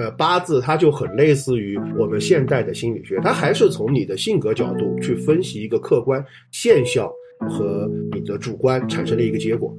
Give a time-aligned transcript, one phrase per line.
[0.00, 7.06] 呃，八字它就很类似于我们现代的心理学，它还是从你的性格角度去分析一个客观现象
[7.38, 9.76] 和你的主观产生的一个结果。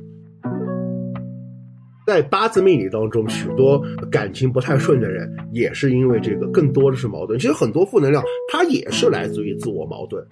[2.06, 3.82] 在八字命理当中，许多
[4.12, 7.40] 感情不太顺的人，也是因为这个，更多的是矛盾。
[7.40, 10.24] 其实很多负能量，它也是来自于自我矛盾。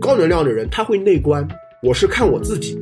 [0.00, 1.46] 高能量的人，他会内观，
[1.84, 2.76] 我是看我自己，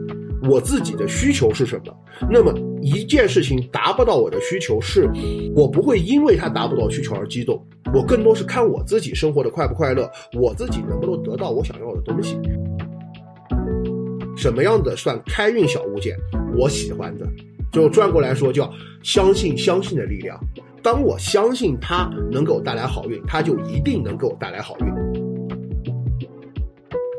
[0.48, 1.95] 我自己的需求是什么。
[2.30, 5.08] 那么一件事情达不到我的需求，是
[5.56, 12.39] 我不会因为它达不到需求而激动，我更多是看我自己生活的快不快乐，我自己能不能得到我想要的东西。
[14.36, 16.14] 什么样的算开运小物件？
[16.58, 17.26] 我喜欢的，
[17.72, 18.70] 就转过来说叫
[19.03, 20.39] 相信相信的力量。
[20.82, 25.23] 当我相信它能给我带来好运，它就一定能给我带来好运。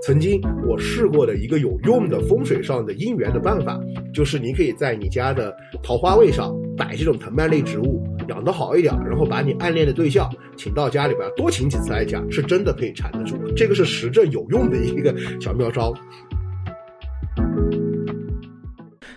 [0.05, 3.79] 曾经我试过的一个有用的风水上的姻缘的办法，
[4.13, 13.35] 就是你可以在你家的桃花位上摆这种藤蔓类植物，养得好一点，然后把你暗恋的对象请到家里边，多请几次来讲，是真的可以缠得住。
[13.55, 15.91] 这个是实证有用的一个小妙招。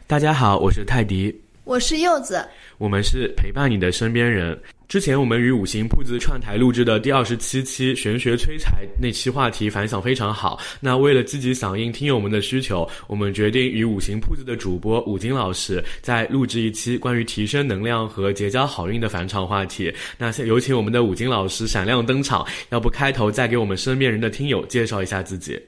[0.07, 2.43] 大家好，我是泰迪，我是柚子，
[2.79, 4.59] 我们是陪伴你的身边人。
[4.89, 10.59] 之前我们与五行铺子串台录制的第二十七期玄学催财那期话题反响非常好。
[10.81, 19.93] 那为了积极响应听友们的需求，我们决定与五行铺子的主播五金老师再录制一期关于提升能量和结交好运的返场话题。
[20.17, 22.47] 那先有请我们的五金老师闪亮登场。
[22.71, 25.61] 要不开头再给我们身边人的听友介绍一下自己？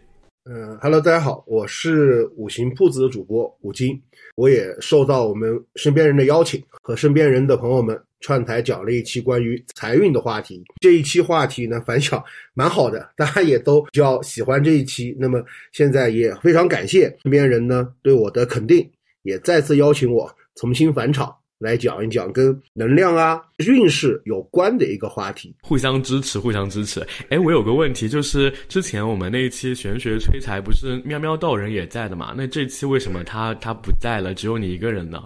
[0.50, 4.00] 嗯哈喽，大家好，我是五行铺子的主播五金。
[4.34, 10.62] 我也受到我们身边人的邀请，和身边人的朋友们串台讲了一期关于财运的话题。
[10.80, 12.22] 这一期话题呢，反响
[12.54, 15.16] 蛮好的，大家也都比较喜欢这一期。
[15.18, 18.88] 那么现在也非常感谢身边人呢对我的肯定，
[19.22, 21.34] 也再次邀请我重新返场。
[21.60, 27.06] 来讲一讲跟能量啊、运势有关的一个话题，互相支持，互相支持。
[27.28, 32.32] 哎，我有个问题，就是之前我们那一期玄学催财不是喵喵道人也在的嘛？
[32.34, 35.22] 那这期为什么他他不在了，只有你一个人呢？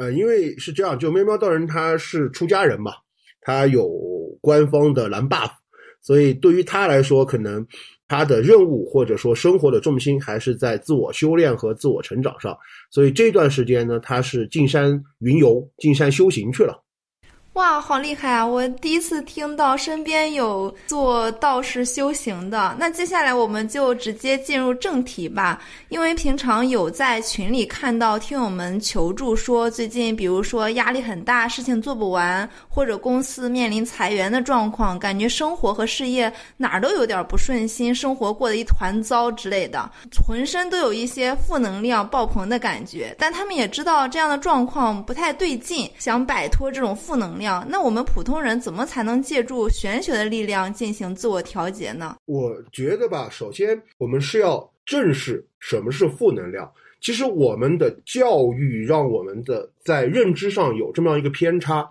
[0.00, 2.92] 呃，因为是这样，就喵喵道人他是出家人嘛，
[3.42, 3.86] 他有
[4.40, 5.50] 官方的蓝 buff，
[6.00, 7.66] 所以对于他来说，可能。
[8.12, 12.58] 他的任务或者说生活的重心还是在自我修炼和自我成长上，
[12.90, 16.82] 所以这段时间呢，他是进山云游、进山修行去了。
[17.60, 18.46] 哇，好厉害啊！
[18.46, 22.74] 我第一次听到身边有做道士修行的。
[22.78, 25.60] 那接下来我们就直接进入正题吧。
[25.90, 39.86] 因为平常有在群里看到听友们求助说，最近比如说压力很大，事情做不完，或者公司面临裁员的状况，感觉生活和事业哪儿都有点不顺心，生活过得一团糟之类的，
[40.26, 43.14] 浑身都有一些负能量爆棚的感觉。
[43.18, 47.49] 但他们也知道这样的状况不太对劲，想摆脱这种负能量。
[47.68, 52.16] 那我们普通人怎么才能借助玄学的力量进行自我调节呢？
[52.26, 56.70] 我觉得吧，首先我们是要正视什么是负能量。
[57.00, 61.88] 其实我们的教育让我们的在认知上有这么样一个偏差，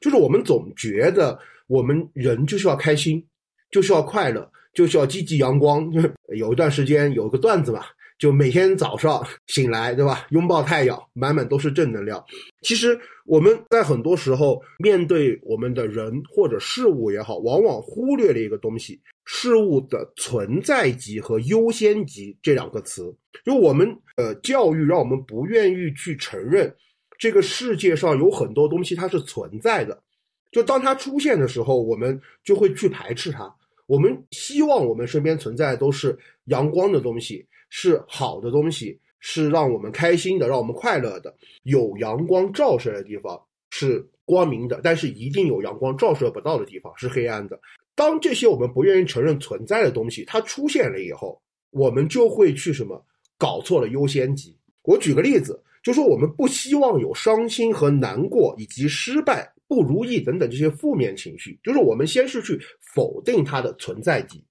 [0.00, 3.22] 就是我们总觉得我们人就是要开心，
[3.70, 5.86] 就是要快乐，就是要积极阳光。
[6.36, 7.84] 有一段时间有个段子嘛。
[8.18, 10.26] 就每天早上醒来，对吧？
[10.30, 12.24] 拥抱太阳，满满都是正能量。
[12.62, 23.14] 其实我们在很多时候面对我们的人或者事物也好，往往忽略了一个东西：事物的存在级和优先级这两个词。
[23.44, 26.74] 就我们呃教育让我们不愿意去承认
[27.18, 30.02] 这个世界上有很多东西它是存在的。
[30.50, 33.54] 就当它出现的时候，我们就会去排斥它。
[33.86, 37.46] 我们希望我们身边存在的都是阳光的东西。
[37.68, 41.34] 是好的东西，是让我们开心的，让我们快乐的。
[41.64, 43.40] 有阳光照射的地方
[43.70, 47.58] 是光明的，但是一定有阳光照射不到的地方是黑暗的。
[47.94, 51.40] 当这些我们不愿意承认存在的东西它出现了以后，
[51.70, 53.04] 我们就会去什么
[53.38, 54.56] 搞错了优先级。
[54.82, 62.60] 我举个例子，就说我们不希望有伤心和难过以及失败、不如意等等这些负面情绪，就是我们先是去
[62.94, 64.44] 否定它的存在级，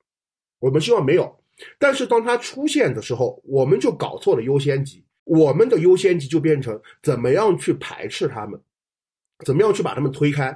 [0.59, 1.33] 我们希望没有。
[1.79, 5.03] 但是当它出现的时候，我们就搞错了优先级。
[5.23, 8.59] 我们的优先级就变成怎么样去排斥他们，
[9.43, 10.55] 怎么样去把他们推开。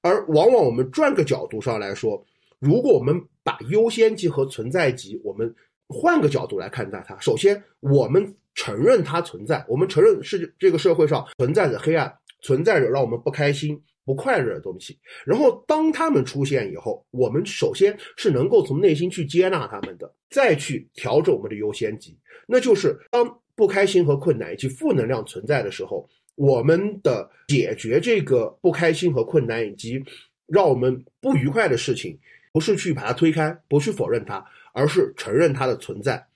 [0.00, 2.24] 而往往我们转个角度上来说，
[2.58, 5.54] 如果我们把优先级和存在级，我们
[5.88, 7.16] 换个角度来看待它。
[7.20, 13.80] 首先，我们承认它存在，我们承认是这个社会上存在着黑暗，存在着让我们不开心。
[14.04, 22.18] 不快乐的东西，然后当他们出现以后，我们首先是能够从内心去接纳他们的，再去调整我们的优先级。
[22.46, 30.02] 那就是当不开心和困难以及负能量存在的时候，我们的解决这个不开心和困难，以及
[30.46, 32.18] 让我们不愉快的事情，
[32.52, 36.26] 不是去把它推开，不去否认它，而是承认它的存在。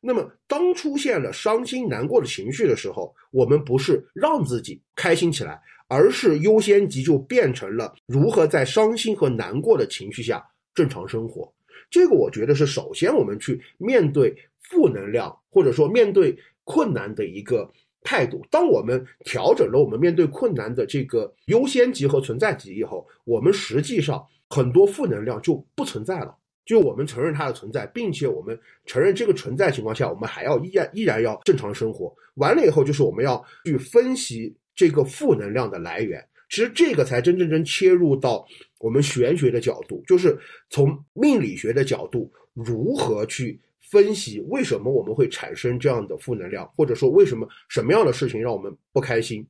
[0.00, 5.60] 那么，当出现了伤心难过的情绪的时候，我们不是让自己开心起来，
[5.92, 10.42] 而是优先级就变成了如何在伤心和难过的情绪下
[10.74, 11.52] 正常生活。
[11.90, 14.34] 这个我觉得是首先我们去面对
[14.70, 16.34] 负能量，或者说面对
[16.64, 17.70] 困难的一个
[18.02, 18.42] 态度。
[18.50, 26.34] 当我们调整了我们面对困难的这个优先级和存在级以后，我们实际上很多负能量就不存在了。
[26.64, 32.10] 就我们承认它的存在，并且我们承认这个存在情况下，我们还要依然依然要正常生活。
[32.36, 36.24] 完了以后，就是我们要去分析这个负能量的来源。
[36.48, 38.46] 其实这个才真正真切入到
[38.78, 40.38] 我们玄学的角度，就是
[40.68, 43.58] 从命理学的角度，如何去
[43.90, 49.46] 分析为什么我们会产生这样的负能量，或者说为什么什么样的事情让我们不开心？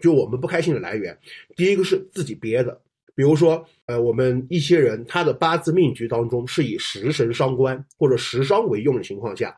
[0.00, 1.16] 就我们不开心的来源，
[1.54, 2.80] 第一个是自己憋的，
[3.14, 9.56] 比如说，呃，我们一些人他的八字命局当中是以食神伤官或者食伤为用的情况下，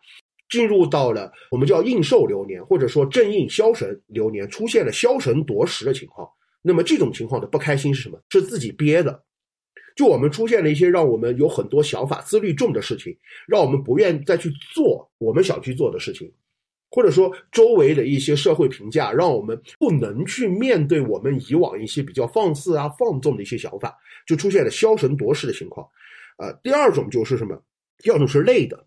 [0.54, 6.28] 进入到了我们叫应寿流年，或者说正应枭神流年，出现了枭神夺食的情况。
[6.62, 8.16] 那么这种情况的不开心是什么？
[8.30, 9.20] 是自己憋的。
[9.96, 13.12] 就我们出现了一些让我们有很多想法、自律重的事情，
[13.48, 16.32] 让我们不愿再去做我们想去做的事情，
[16.88, 23.92] 或者说周围的一些社会评价，让我们不能去面对我们以往一些比较放肆啊、放纵的一些想法，
[24.24, 25.84] 就出现了消神夺食的情况。
[26.38, 27.60] 呃，第二种就是什么？
[27.98, 28.86] 第二种是累的，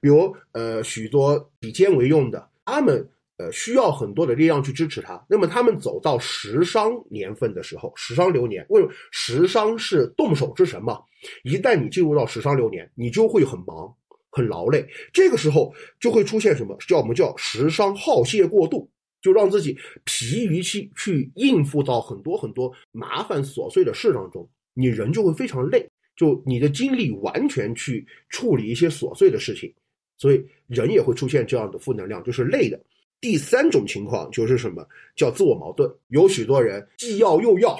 [0.00, 3.08] 比如呃许多以肩为用的，他们。
[3.40, 5.24] 呃，需要很多的力量去支持他。
[5.30, 10.98] 那么他们走到食伤年份的时候，食伤流年，为什么食伤是动手之神嘛？
[11.44, 13.94] 一旦你进入到食伤流年，你就会很忙、
[14.28, 14.84] 很劳累。
[15.12, 16.76] 这个时候就会出现什么？
[16.88, 18.90] 叫我们叫食伤耗泄过度，
[19.22, 25.88] 就让自己疲于去去应付到很多很多麻烦琐碎的事当中，你人就会非常累，
[26.18, 29.72] 就你的精力完全去处理一些琐碎的事情，
[30.16, 32.78] 所以人也会出现这样的负能量，就是累的。
[33.20, 34.84] 第三种情况就是什么
[35.16, 35.88] 叫自我矛盾？
[36.08, 37.78] 有许多人既要又要，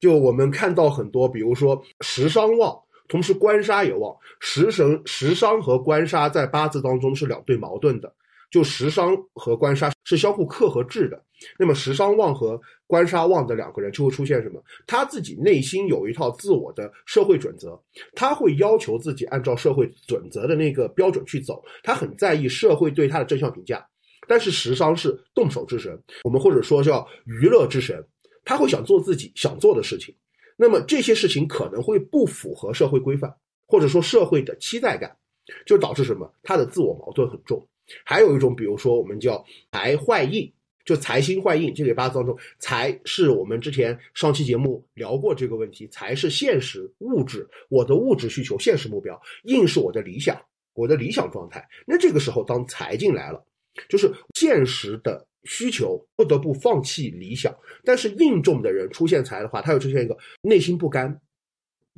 [0.00, 2.76] 就我们看到很多，比如说食伤旺，
[3.06, 8.12] 同时官杀也旺，食神食伤和官杀在八字当中是两对矛盾的，
[8.50, 11.22] 就食伤和官杀是相互克和制的。
[11.58, 14.62] 那么食伤旺和官杀旺的两个人就会出现什么？
[14.86, 17.80] 他自己内心有一套自我的社会准则，
[18.14, 23.82] 他会要求自己按照社会准则的那个标准去走，他很在意社会对他的正向评价。
[24.28, 28.04] 但是食伤是动手之神，我们或者说叫娱乐之神，
[28.44, 30.14] 他会想做自己想做的事情，
[30.56, 33.34] 那么这些事情可能会不符合社会规范，
[33.66, 35.16] 或者说社会的期待感，
[35.64, 36.30] 就导致什么？
[36.42, 37.66] 他的自我矛盾很重。
[38.04, 40.52] 还有一种，比如说我们叫财坏印，
[40.84, 50.40] 就财星坏印，这个八字当中，财是我们之前上期节目聊过这个问题，财是现实物质，我的物质需求、现实目标，印是我的理想，
[50.74, 51.66] 我的理想状态。
[51.86, 53.44] 那这个时候，当财进来了。
[53.88, 61.18] 就是现实的需求不得不放弃理想，但是印重的人出现财的话，他又出现一个内心不甘，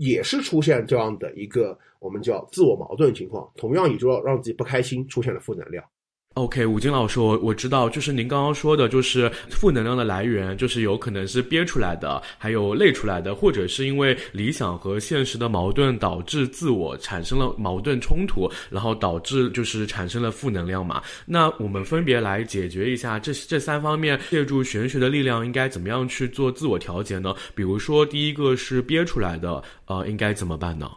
[0.03, 5.85] 也是出现这样的一个我们叫自我矛盾情况，同样也就要让自己不开心，出现了负能量。
[6.35, 21.03] OK，武金老师，我我知道，就是您刚刚说的，就是负能量的来源，就是有可能是憋出来的，还有累出来的，或者是因为理想和现实的矛盾导致自我产生了矛盾冲突，然后导致就是产生了负能量嘛。
[21.27, 27.35] 那我们分别来解决一下这这三方面，借助玄学的力量，应该怎么样去做自我调节呢？
[27.55, 30.91] 比如说，第一个是憋出来的，呃，应该怎么办呢？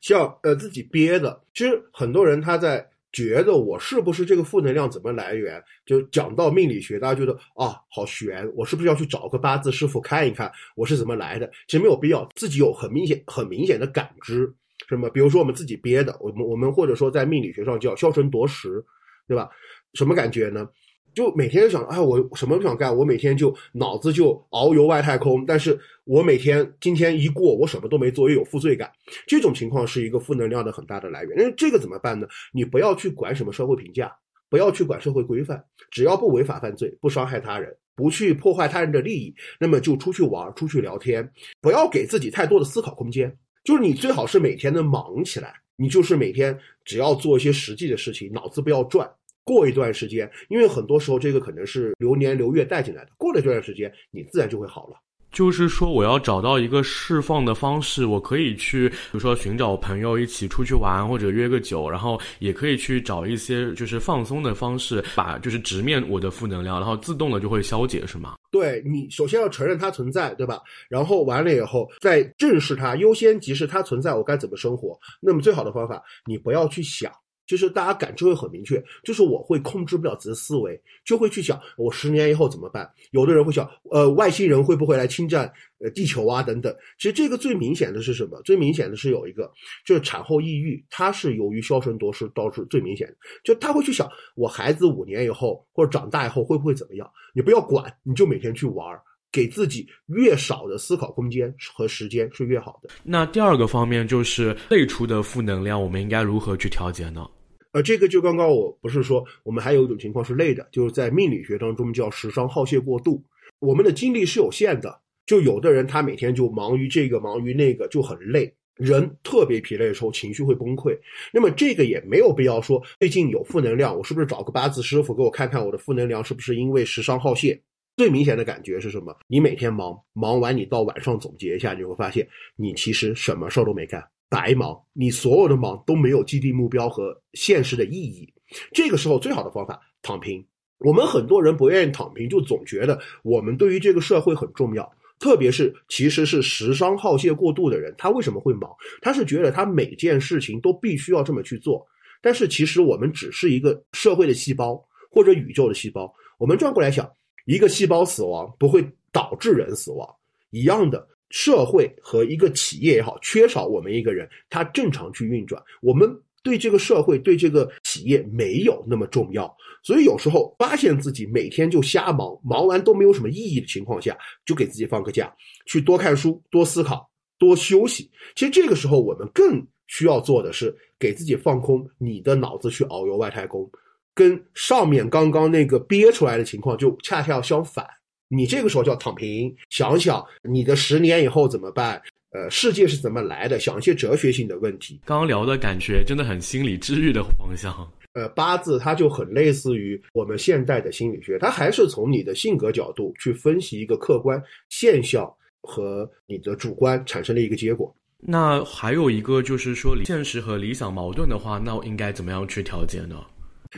[0.00, 2.88] 像呃自己憋的，其实很多人他在。
[3.16, 5.62] 觉得我是不是这个负能量怎么来源？
[5.86, 11.50] 就讲到命理学，大家觉得啊，好悬，我是不是要去找个八字师傅看一看我是怎么来的？
[11.66, 14.52] 其实没有必要，自己有很明显、很明显的感知，
[14.86, 15.08] 什么？
[15.08, 18.84] 比如说我们自己憋的，我们我们或者说在命理学上叫消沉夺食，
[19.26, 19.48] 对吧？
[19.94, 20.68] 什么感觉呢？
[21.16, 25.46] 就每天想，哎，我什么不想干，我每天就脑子就遨游外太空。
[25.46, 28.92] 但是我每天今天一过，我什么都没做，又有负罪感。
[29.26, 31.32] 这种情况是一个负能量的很大的来源。
[31.34, 32.26] 那这个怎么办呢？
[32.52, 34.14] 你不要去管什么社会评价，
[34.50, 41.26] 不要去管社会规范，只要不违法犯罪，不伤害他人，不去破坏他人的利益，那么就出去玩，出去聊天，
[41.62, 43.34] 不要给自己太多的思考空间。
[43.64, 49.10] 就是你最好是每天能忙起来，你就是每天只要做一些实际的事情，脑子不要转。
[49.46, 54.96] 过一段时间，因为很多时候这个可能是流年流月带进来的，过了这段时间，你自然就会好了。
[55.32, 68.36] 就是说，我要找到一个释放的方式，我可以去，比如说寻找朋友一起出去玩，或者约个酒，然后也可以去找一些就是放松的方式，把就是直面我的负能量，然后自动的就会消解，是吗？
[68.50, 70.60] 对你首先要承认它存在，对吧？
[70.88, 74.98] 然后完了以后再正视它，优先级是它存在，我该怎么生活？
[75.20, 77.12] 那么最好的方法，你不要去想。
[77.46, 82.90] 就是大家感知会很明确，就是我会控制不了自己的思维，就会去想我十年以后怎么办。
[83.12, 86.74] 有的人会想，呃，外星人会不会来侵占呃地球啊等等。
[86.98, 88.40] 其实这个最明显的是什么？
[88.42, 89.50] 最明显的是有一个，
[89.84, 93.14] 就是产后抑郁，它是由于消沉夺失导致最明显的。
[93.44, 97.08] 就他会去想，我孩子五年以后或者长大以后会不会怎么样？
[97.34, 98.86] 你不要管，你就每天去玩，
[99.30, 102.88] 给自己越少的思考空间和时间是越好的。
[103.04, 107.26] 那第二个方面就是累出的负能量，我们应该如何去调节呢？
[107.72, 113.22] 呃，这个就刚刚我不是说，我们还有一种情况是累的，就是在命理学当中叫时伤耗泄过度。
[113.58, 118.52] 我们的精力是有限的，就有的人他每天就忙于这个忙于那个，就很累。
[118.76, 120.94] 人特别疲累的时候，情绪会崩溃。
[121.32, 127.58] 那么这个也没有必要说，最近有负能量，我是不是找个八字师傅给我看看我的负能量是不是因为时伤耗泄？
[127.96, 129.16] 最明显的感觉是什么？
[129.26, 134.02] 你每天忙，忙完你到晚上总结一下，你会发现你其实什么事儿都没干。
[134.28, 138.32] 白忙，你所有的忙都没有既定目标和现实的意义。
[138.72, 140.44] 这个时候，最好的方法躺平。
[140.78, 144.90] 我们很多人不愿意躺平，就总觉得我们对于这个社会很重要。
[145.18, 148.70] 特别是其实是时伤耗泄过度的人，他为什么会忙？
[149.00, 151.86] 他是觉得他每件事情都必须要这么去做。
[152.20, 154.78] 但是其实我们只是一个社会的细胞
[155.10, 156.12] 或者宇宙的细胞。
[156.36, 157.10] 我们转过来想，
[157.46, 160.06] 一个细胞死亡不会导致人死亡，
[160.50, 161.08] 一样的。
[161.30, 165.62] 社会和一个企业也好，缺少我们一个人，他正常去运转。
[165.82, 166.08] 我们
[166.42, 169.52] 对这个社会、对这个企业没有那么重要，
[169.82, 175.34] 所以有时候发现自己每天就瞎忙，忙完都没有什么意义的情况下，就给自己放个假，
[175.66, 178.08] 去多看书、多思考、多休息。
[178.36, 183.68] 其实这个时候，我们更需要做的是给自己放空，你的脑子去遨游外太空，
[184.14, 187.84] 跟上面刚刚那个憋出来的情况就恰恰相反。
[188.28, 192.00] 你这个时候叫躺平，想想你的十年以后怎么办？
[192.30, 193.58] 呃，世界是怎么来的？
[193.58, 195.00] 想一些哲学性的问题。
[195.04, 197.72] 刚刚聊的感觉真的很心理治愈的方向。
[198.12, 207.94] 呃，八字它就很类似于我们现代的心理学，它还是从你的性格角度去分析一个客观现象和你的主观产生的一个结果。
[208.18, 213.16] 那还有一个就是说，现实和理想矛盾的话，那我应该怎么样去调节呢？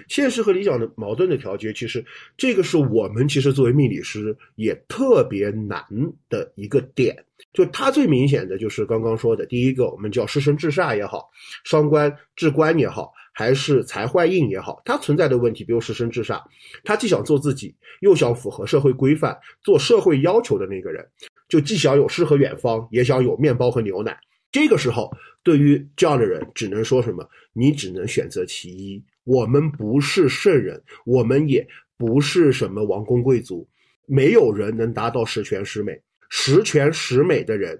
[0.09, 2.05] 现实和理想的矛盾的调节，其实
[2.37, 5.85] 这个是我们其实作为命理师也特别难
[6.29, 7.25] 的一个点。
[7.53, 11.29] 就它最明显的就是刚刚说的，第一个我们叫失身制煞也好，
[11.65, 16.43] 伤官制官也好，还是财坏印也好，它存在的问题，比如失身制煞，
[16.85, 21.07] 他既想做自己，又想符合社会规范，做社会要求的那个人，
[21.49, 24.19] 就既想有诗和远方，也想有面包和牛奶。
[24.51, 25.11] 这个时候，
[25.43, 27.29] 对于这样的人，只能说什么？
[27.53, 29.03] 你只能选择其一。
[29.29, 31.69] 我们不是圣人，我们也
[31.99, 33.69] 不是什么王公贵族，
[34.07, 36.01] 没有人能达到十全十美。
[36.31, 37.79] 十全十美的人，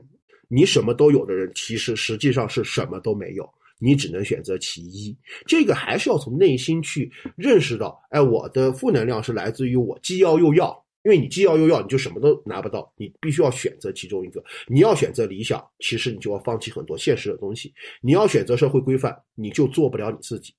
[0.49, 3.49] 你什么都有的人，其实实际上是什么都没有。
[3.79, 5.17] 你只能选择其一。
[5.47, 10.85] 这个还是要从内心去认识到，哎，我的负能量是来自于我既要又要。
[11.03, 12.93] 因为你既要又要，你就什么都拿不到。
[12.99, 14.45] 你必须要选择其中一个。
[14.67, 17.73] 你要选择理想，其实你就要放弃很多现实的东西。
[18.03, 20.53] 你要选择社会规范，你就做不了你自己。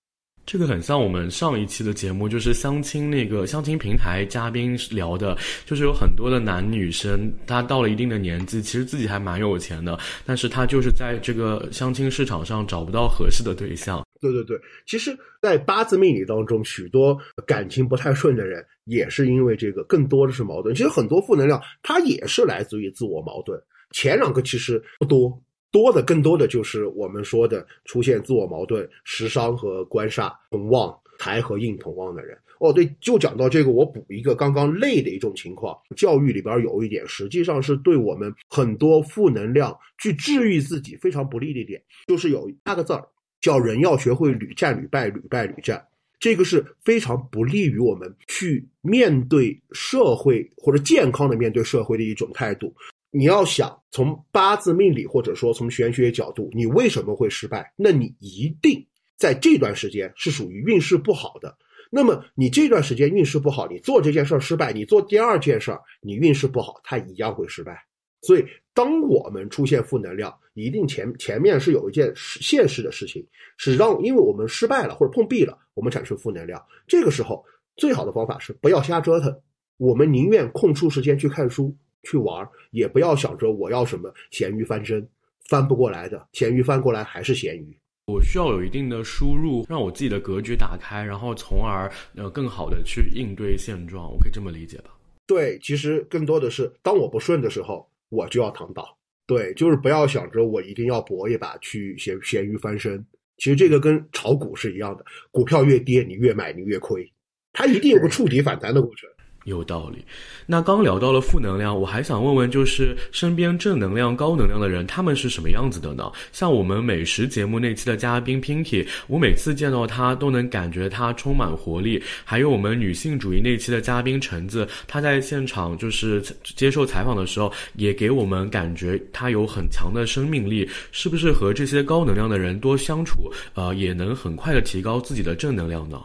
[0.45, 14.03] 这个很像我们上一期的节目，就是相亲那个相亲平台嘉宾聊的，就是有很多的男女生，他到了一定的年纪，其实自己还蛮有钱的，但是他就是在这个相亲市场上找不到合适的对象。
[14.19, 20.73] 对对对，其实，在八字命理当中，许多感情不太顺的人，也是因为这个，更多的是矛盾。
[20.73, 23.57] 其实很多负能量，它也是来自于自我矛盾。
[23.91, 25.41] 前两个其实不多。
[25.71, 32.37] 多的更多的就是我们说的出现自我矛盾、食伤和官煞同旺、财和印同旺的人。
[32.59, 35.77] 哦，对，就讲到这个，我补一个刚刚累的一种情况。
[35.95, 43.07] 教育里边有一点，实际上是对我们很多负能量去治愈自己非常不利的一点，就是有八个字儿，
[43.39, 45.81] 叫人要学会屡战屡败，屡败屡战。
[46.19, 52.75] 这个是非常不利于我们去面对社会或者健康的面对社会的一种态度。
[53.11, 57.73] 你要想从八字命理或者说从玄学角度，你为什么会失败？
[57.75, 58.85] 那你一定
[59.17, 61.57] 在这段时间是属于运势不好的。
[61.89, 67.83] 那么你这段时间运势不好，你做这件事儿失败，你做第二件事儿你运势不好，它一样会失败。
[68.21, 73.25] 所以，当我们出现负能量，一定前前面是有一件现实的事情，
[73.57, 76.63] 是让因为我们失败了或者碰壁了，我们产生负能量。
[76.85, 77.43] 这个时候，
[77.75, 79.35] 最好的方法是不要瞎折腾，
[79.77, 81.75] 我们宁愿空出时间去看书。
[82.03, 85.07] 去玩，也不要想着我要什么咸鱼翻身，
[85.49, 87.77] 翻不过来的，咸鱼翻过来还是咸鱼。
[88.07, 94.11] 我需要有一定的输入，让我自己的格局打开，然后从而呃更好的去应对现状。
[94.11, 94.91] 我可以这么理解吧？
[95.27, 98.97] 对，其实更多的是，当我不顺的时候，我就要躺倒。
[99.27, 103.05] 对，就是不要想着我一定要搏一把去咸咸鱼翻身。
[103.37, 107.07] 其实这个跟炒股是一样的，股票越跌，你越买你越亏，
[107.53, 109.07] 它一定有个触底反弹的过程。
[109.45, 110.03] 有道理。
[110.45, 116.11] 那刚聊到了负能量，我还想问问，就是身边正能量、高能量的人，他们是什么样子的呢？
[116.31, 122.01] 像我们美食节目那期的嘉宾 Pinky，我每次见到他都能感觉他充满活力。
[122.23, 130.67] 还有我们女性主义那期的嘉宾橙子，他在现场就是接受采访的时候，也给我们感觉他有很强的生命力。
[130.91, 136.01] 是不是和这些高能量的人多相处，呃，也能很快的提高自己的正能量呢？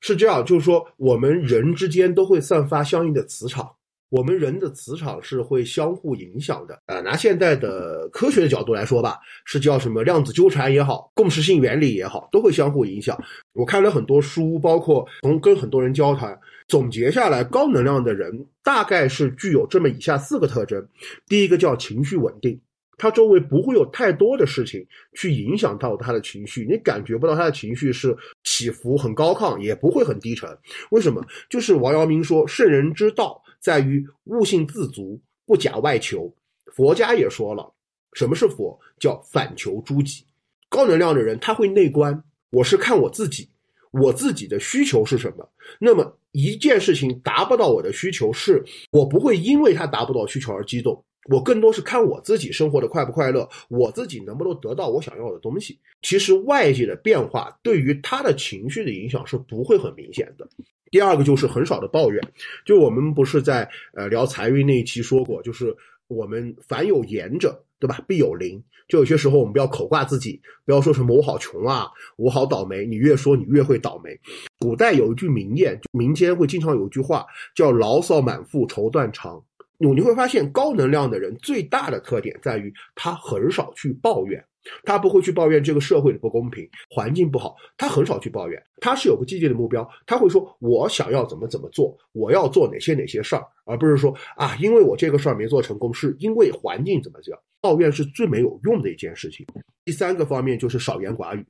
[0.00, 3.68] 是这样，就是说，我们人之间都会散发相应的磁场，
[4.10, 6.80] 我们人的磁场是会相互影响的。
[6.86, 13.18] 呃，拿现在的科学的角度来说吧，是叫什么量子纠缠也好，共识性原理也好，都会相互影响。
[13.52, 16.38] 我看了很多书，包括从跟很多人交谈，
[16.68, 20.86] 总结下来，高能量的人大概是具有这么以下四个特征：
[21.26, 22.58] 第一个叫情绪稳定。
[22.98, 30.50] 他周围不会有太多的事情去影响到他的情绪，你感觉不到他的情绪是起伏很高亢，也不会很低沉。
[30.90, 31.24] 为什么？
[31.48, 36.30] 就是王阳明说，圣人之道在于悟性自足，不假外求。
[36.74, 37.72] 佛家也说了，
[38.12, 38.78] 什么是佛？
[38.98, 40.24] 叫反求诸己。
[40.68, 43.48] 高能量的人他会内观，我是看我自己，
[43.92, 45.48] 我自己的需求是什么。
[45.80, 51.04] 那么一件事情达不到我的需求，是我不会因为他达不到需求而激动。
[51.28, 55.78] 我更多是看我自己生活的快不快乐，我自己能不能得到我想要的东西。
[56.02, 60.48] 其实外界的变化对于他的情绪的影响是不会很明显的。
[60.90, 62.22] 第二个就是很少的抱怨，
[62.64, 68.62] 就我们不是在呃聊财运那一期说过，就是我们凡有言者，对吧，必有灵。
[68.88, 72.86] 就有些时候我们不要口挂自己，不要说什么我好穷啊，我好倒霉。
[72.86, 74.18] 你越说你越会倒霉。
[74.60, 79.44] 古代有一句名言，民间会经常有一句话叫牢骚满腹愁断肠。
[79.78, 84.44] 你你会发现，高能量的人最大的特点在于他很少去抱怨，
[84.82, 88.60] 他不会去抱怨这个社会的不公平、环境不好，他很少去抱怨。
[88.80, 99.44] 他是有个积极的目标，他会说：“我想要怎么怎么做，我要做哪些哪些事儿，而不是说啊，因为我这个事儿没做成功，是因为环境怎么样。”抱怨是最没有用的一件事情。
[99.84, 101.44] 第三个方面就是少言寡语。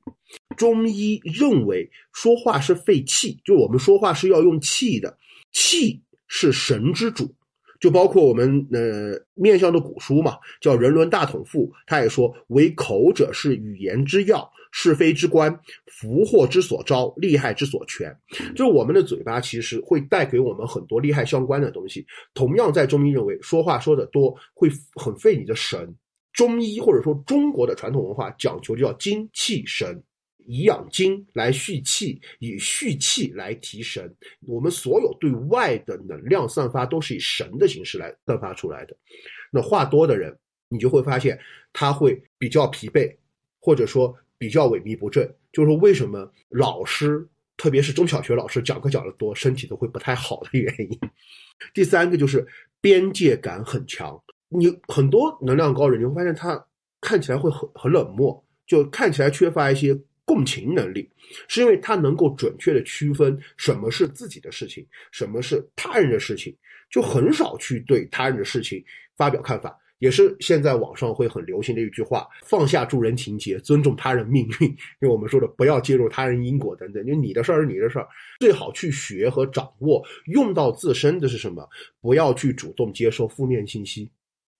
[0.57, 5.15] 中医认为说话是肺气，就我们说话是要用气的，
[5.51, 7.31] 气是神之主。
[7.79, 18.13] 就包括我们呃面向的古书嘛，叫《人伦大统赋》，他也说：“唯口者是语言之要，是非之官，福祸之所招，利害之所全。”
[18.55, 22.05] 就是我们的嘴巴其实会带给我们很多利害相关的东西。
[22.33, 25.95] 同样，在中医认为，说话说的多会很费你的神。
[26.33, 30.01] 中医或者说中国的传统文化讲求叫精气神。
[30.45, 34.13] 以养精来蓄气，以蓄气来提神。
[34.41, 38.97] 我们所有对外的能量散发都是以神的形式来散发出来的。
[39.51, 40.35] 那话多的人，
[40.67, 41.39] 你就会发现
[41.71, 43.15] 他会比较疲惫，
[43.59, 45.31] 或者说比较萎靡不振。
[45.51, 50.99] 就是为什么老师，特别是中小学老师讲课讲的多，身体都会不太好的原因。
[51.73, 52.47] 第三个就是
[52.81, 54.19] 边界感很强。
[54.47, 56.65] 你很多能量高人，你会发现他
[57.01, 59.99] 看起来会很很冷漠，就看起来缺乏一些。
[60.29, 61.09] 共情能力，
[61.47, 66.55] 是因为他能够准确的区分什么是自己的事情，什么是他人的事情，
[66.91, 68.83] 就很少去对他人的事情
[69.17, 69.75] 发表看法。
[69.97, 74.69] 也是现在网上会很流行的一句话：放下助人情节，尊重他人命运。
[75.01, 78.07] 因为我们说的不要介入他人因果等等，因为你的事儿是你的事儿，
[78.39, 81.67] 最好去学和掌握，用到自身的是什么？
[82.01, 84.09] 不要去主动接收负面信息。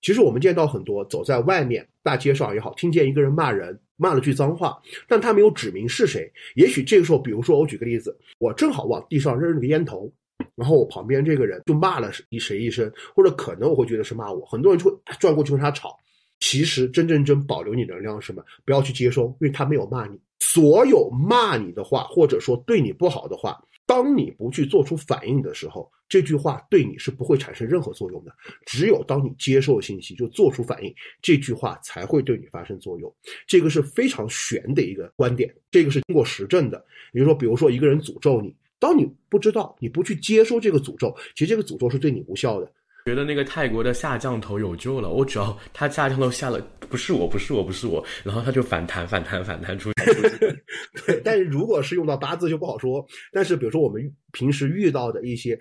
[0.01, 3.79] 其实我们见到很多走在外面大街上也好，听见一个人骂人。
[3.99, 6.31] 骂了句脏话，但他没有指明是谁。
[6.55, 10.11] 也许这个时候，比如说我举个例子，我正好往地上扔了个烟头，
[10.55, 15.95] 然后我旁边这个人就骂了一谁一声，或者可能我会觉得是骂我，很多人就会转过去跟他吵。
[16.39, 20.17] 其实真正真保留你能量是什么，不要去接收，因为他没有骂你。
[20.39, 23.61] 所有骂你的话，或者说对你不好的话。
[23.85, 28.33] 当你不去做出反应的时候，这句话对你是不会产生任何作用的。
[28.65, 33.15] 只有当你接受信息就做出反应，这句话才会对你发生作用。
[33.47, 36.83] 这个是非常玄的一个观点，这个是经过实证的。
[37.13, 42.71] 也就是说，比如说一个人诅咒你，当你不知道，你不去接收这个诅咒，其实这个诅咒是对你无效的。
[43.05, 50.03] 觉得那个泰国的下降头有救了，我只要他下降头下了，不是我，不是我，不是我，然后他就反弹，反弹，反弹出去。
[51.07, 53.03] 对，但是如果是用到八字就不好说。
[53.31, 55.57] 但是比如说我们平时遇到的一些，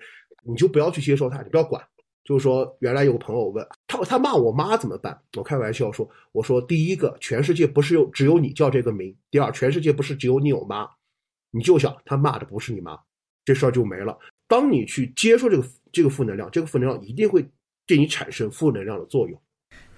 [0.49, 1.81] 你就不要去接受他，你不要管。
[2.25, 5.19] 就是说原来有个朋友问他，他骂我妈怎么办？
[5.35, 10.87] 我开玩笑说，我说第一个，全世界不是有只有你叫这个名；第二，全世界不是只有你有妈。
[11.51, 12.95] 你就想他骂的不是你妈，
[13.43, 14.15] 这事儿就没了。
[14.47, 17.43] 当你去接受这个这个负能量，这个负能量一定会
[17.87, 19.41] 对你产生负能量的作用。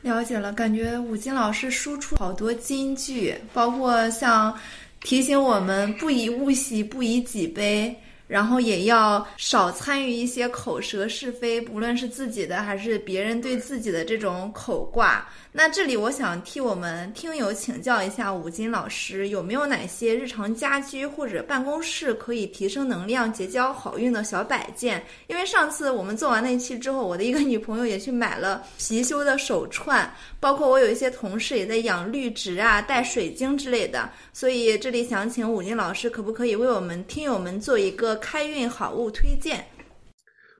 [0.01, 4.57] 了解了，感觉武金老师输出好多金句，包括像
[5.01, 7.93] 提醒我们不以物喜，不以己悲。
[8.31, 15.27] 然后也要少参与一些口舌是非，不论是自己的还是别人对自己的这种口挂。
[15.51, 25.03] 那这里我想替我们听友请教一下武金老师，有没有哪些日常家居或者办公室可以提升能量、结交好运的小摆件？
[25.27, 34.09] 因为上次我们做完那期之后，我的一个女朋友也去买了貔貅的手串，包括我有一些同事也在养绿植啊、带水晶之类的。
[34.31, 39.65] 所以这里想请武金老师，可不可以为我们听友们做一个开运好物推荐？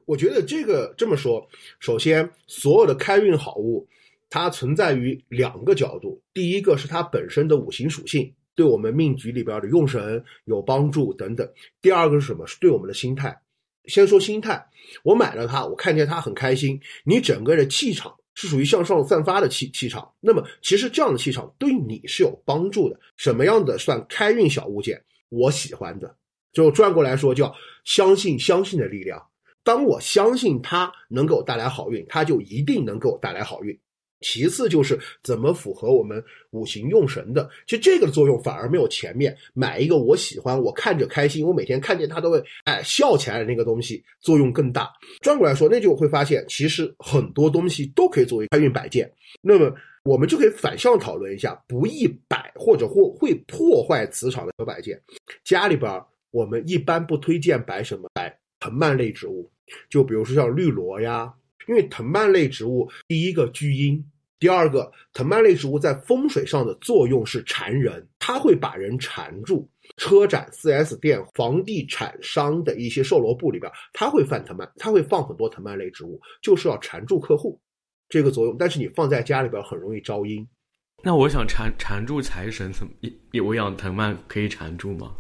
[0.06, 1.48] 我觉得这个这么说，
[1.80, 3.88] 首先所有的开运好物。
[4.34, 11.46] 它存在于两个角度，第一个是它本身的五行属性，对我们命局里边的用神有帮助等等；
[11.82, 12.48] 第二个是什么？
[12.48, 13.38] 是对我们的心态。
[13.88, 14.66] 先说心态，
[15.04, 20.10] 我买了它，我看见它很开心，你整个的气场是属于向上散发的气气场。
[20.22, 22.98] 那么其实这样的气场对你是有帮助的。
[23.18, 25.04] 什么样的算开运小物件？
[25.28, 26.16] 我喜欢的，
[26.54, 29.22] 就转过来说叫相信相信的力量。
[29.64, 33.78] 当我相信它能给我带来好运，它就一定能给我带来好运。
[34.22, 44.92] 其次就是怎么符合我们五行用神的，其实这个作用反而没有前面买一个我喜欢、我看着开心、我每天看见它都会哎笑起来的那个东西作用更大。
[45.22, 49.12] 转过来说，那就会发现其实很多东西都可以作为开运摆件。
[49.42, 55.02] 那么我们就可以反向讨论一下不易摆或者或会破坏磁场的小摆件。
[55.44, 56.00] 家里边
[56.32, 58.10] 我们一般不推荐摆什么？
[58.14, 59.52] 摆藤蔓类植物，
[59.90, 61.32] 就比如说像绿萝呀。
[61.68, 64.04] 因为藤蔓类植物，第一个聚阴，
[64.40, 69.70] 第二个藤蔓类植物在风水上的作用是缠人，它会把人缠住。
[69.98, 77.60] 车展、4S 店、房地产商的一些售楼部里边，它会放藤蔓，它会放很多藤蔓类植物，就是要缠住客户，
[78.10, 78.56] 这个作用。
[78.58, 80.46] 但是你放在家里边很容易招阴。
[81.04, 82.94] 那我想缠缠住财神，怎么
[83.46, 85.16] 我养藤蔓可以缠住吗？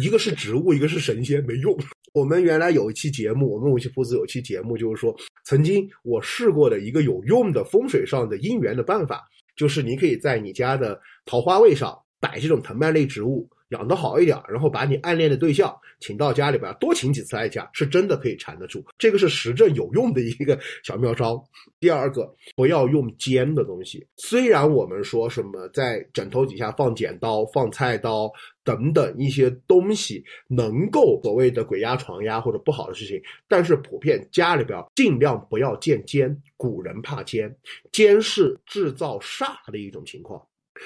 [0.00, 1.76] 一个是植物，一个是神仙，没用。
[2.12, 9.22] 我们原来有一期节目，我们武器铺子有一期节目，就是说，曾经我试过的一个有用的风水上的姻缘的办法，
[9.56, 13.48] 就是你可以在你家的桃花位上摆这种藤蔓类植物。
[13.70, 18.84] 养得好一点，然后把你暗恋的对象请到家里边，多请几次爱家，是真的可以缠得住。
[18.98, 21.42] 这个是实证有用的一个小妙招。
[21.80, 24.06] 第二个，不要用尖的东西。
[24.16, 28.30] 虽然我们说什么在枕头底下放剪刀、放菜刀
[28.64, 36.36] 等等一些东西，能够所谓的鬼压床呀或者不好的事情，但是普遍家里边尽量不要见尖。
[36.56, 37.54] 古人怕尖，
[37.92, 40.44] 尖是制造煞的一种情况。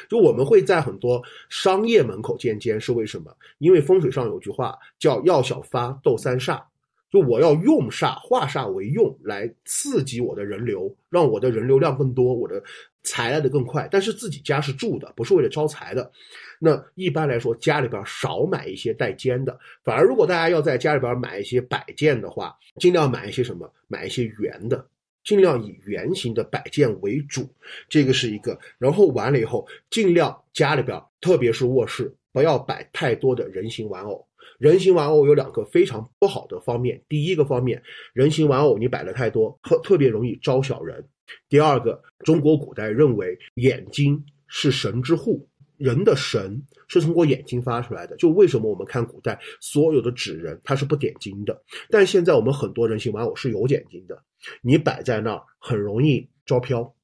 [0.08, 3.34] 就我们会在很多商业门口建间，是为什么？
[3.58, 6.60] 因为风水上有句话叫“要小发，斗三煞”，
[7.10, 12.62] 就我要用煞化煞为用来刺激我的人流，让我的人流量更多，我的
[13.02, 13.88] 财来的更快。
[13.90, 16.10] 但是自己家是住的，不是为了招财的。
[16.58, 23.68] 那一般来说，家里边少买一些带尖的，反而如果大家要在家里边买一些摆件的话，尽量买一些什么？
[23.88, 24.86] 买一些圆的。
[25.24, 27.48] 尽量以圆形的摆件为主，
[27.88, 28.58] 这个是一个。
[28.78, 34.26] 然后完了以后，尽量家里边，特别是卧室，不要摆太多的人形玩偶。
[34.58, 37.00] 人形玩偶有两个非常不好的方面。
[37.08, 37.82] 第一个方面，
[38.12, 41.04] 人形玩偶你摆的太多，特特别容易招小人。
[41.48, 45.48] 第二个，中国古代认为眼睛是神之护。
[45.82, 54.22] 人的神是通过眼睛发出来的，就为什么我们看古代所有的纸人它是不点睛的，但现在我们很多人形玩偶是有点睛的，
[54.62, 56.94] 你摆在那儿很容易招飘，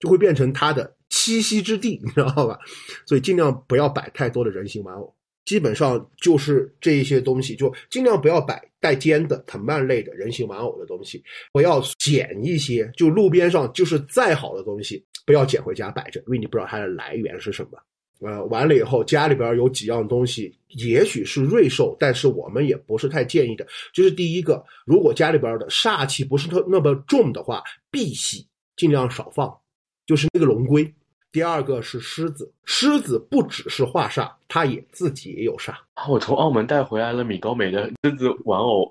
[0.00, 2.58] 就会变成它的栖息之地， 你知道吧？
[3.06, 5.14] 所以尽量不要摆太多的人形玩偶，
[5.44, 17.78] 基本上就是这一些东西，就尽量不要摆带尖的藤蔓类的人形玩偶的东西，不要捡一些，就路边上就是再好的东西，不要捡回家摆着，因为你不知道它的来源是什么。
[18.24, 23.66] 呃，完了以后，家里边有几样东西，也许是瑞兽，但是我们也不是太建议的。
[23.92, 29.52] 就是第一个，如果家里边的煞气不是特那么重的话，碧玺尽量少放，
[30.06, 30.92] 就是那个龙龟。
[31.32, 35.72] 第二个是狮子，狮子不只是画煞，它也自己也有煞。
[36.08, 38.82] 我从澳门带回来了米高梅的狮子玩偶。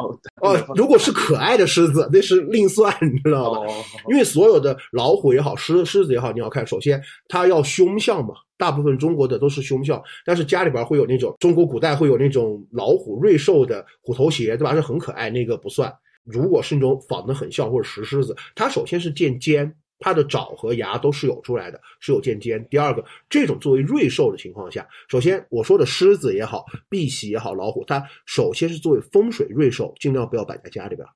[0.41, 3.61] 哦，如果是可爱的狮子，那是另算，你知道吧？
[4.09, 8.33] 因为所有的老虎也好，狮狮子也好，你要看，首先它要凶相嘛。
[8.57, 14.73] 大部分中国的都是凶相，但是家里边会有那种中国古代会有那种老虎瑞兽的虎头鞋，对吧？
[14.73, 15.91] 是很可爱，那个不算。
[16.23, 22.67] 如果是那种仿的很像或者石狮子，它首先是见尖，它的爪和牙都是有出来的，是有尖尖。
[22.69, 31.07] 第二个，这种作为瑞兽的情况下，首先我说的狮子也好，碧玺也好，老虎，它首先是作为风水瑞兽，尽量不要摆在家里边。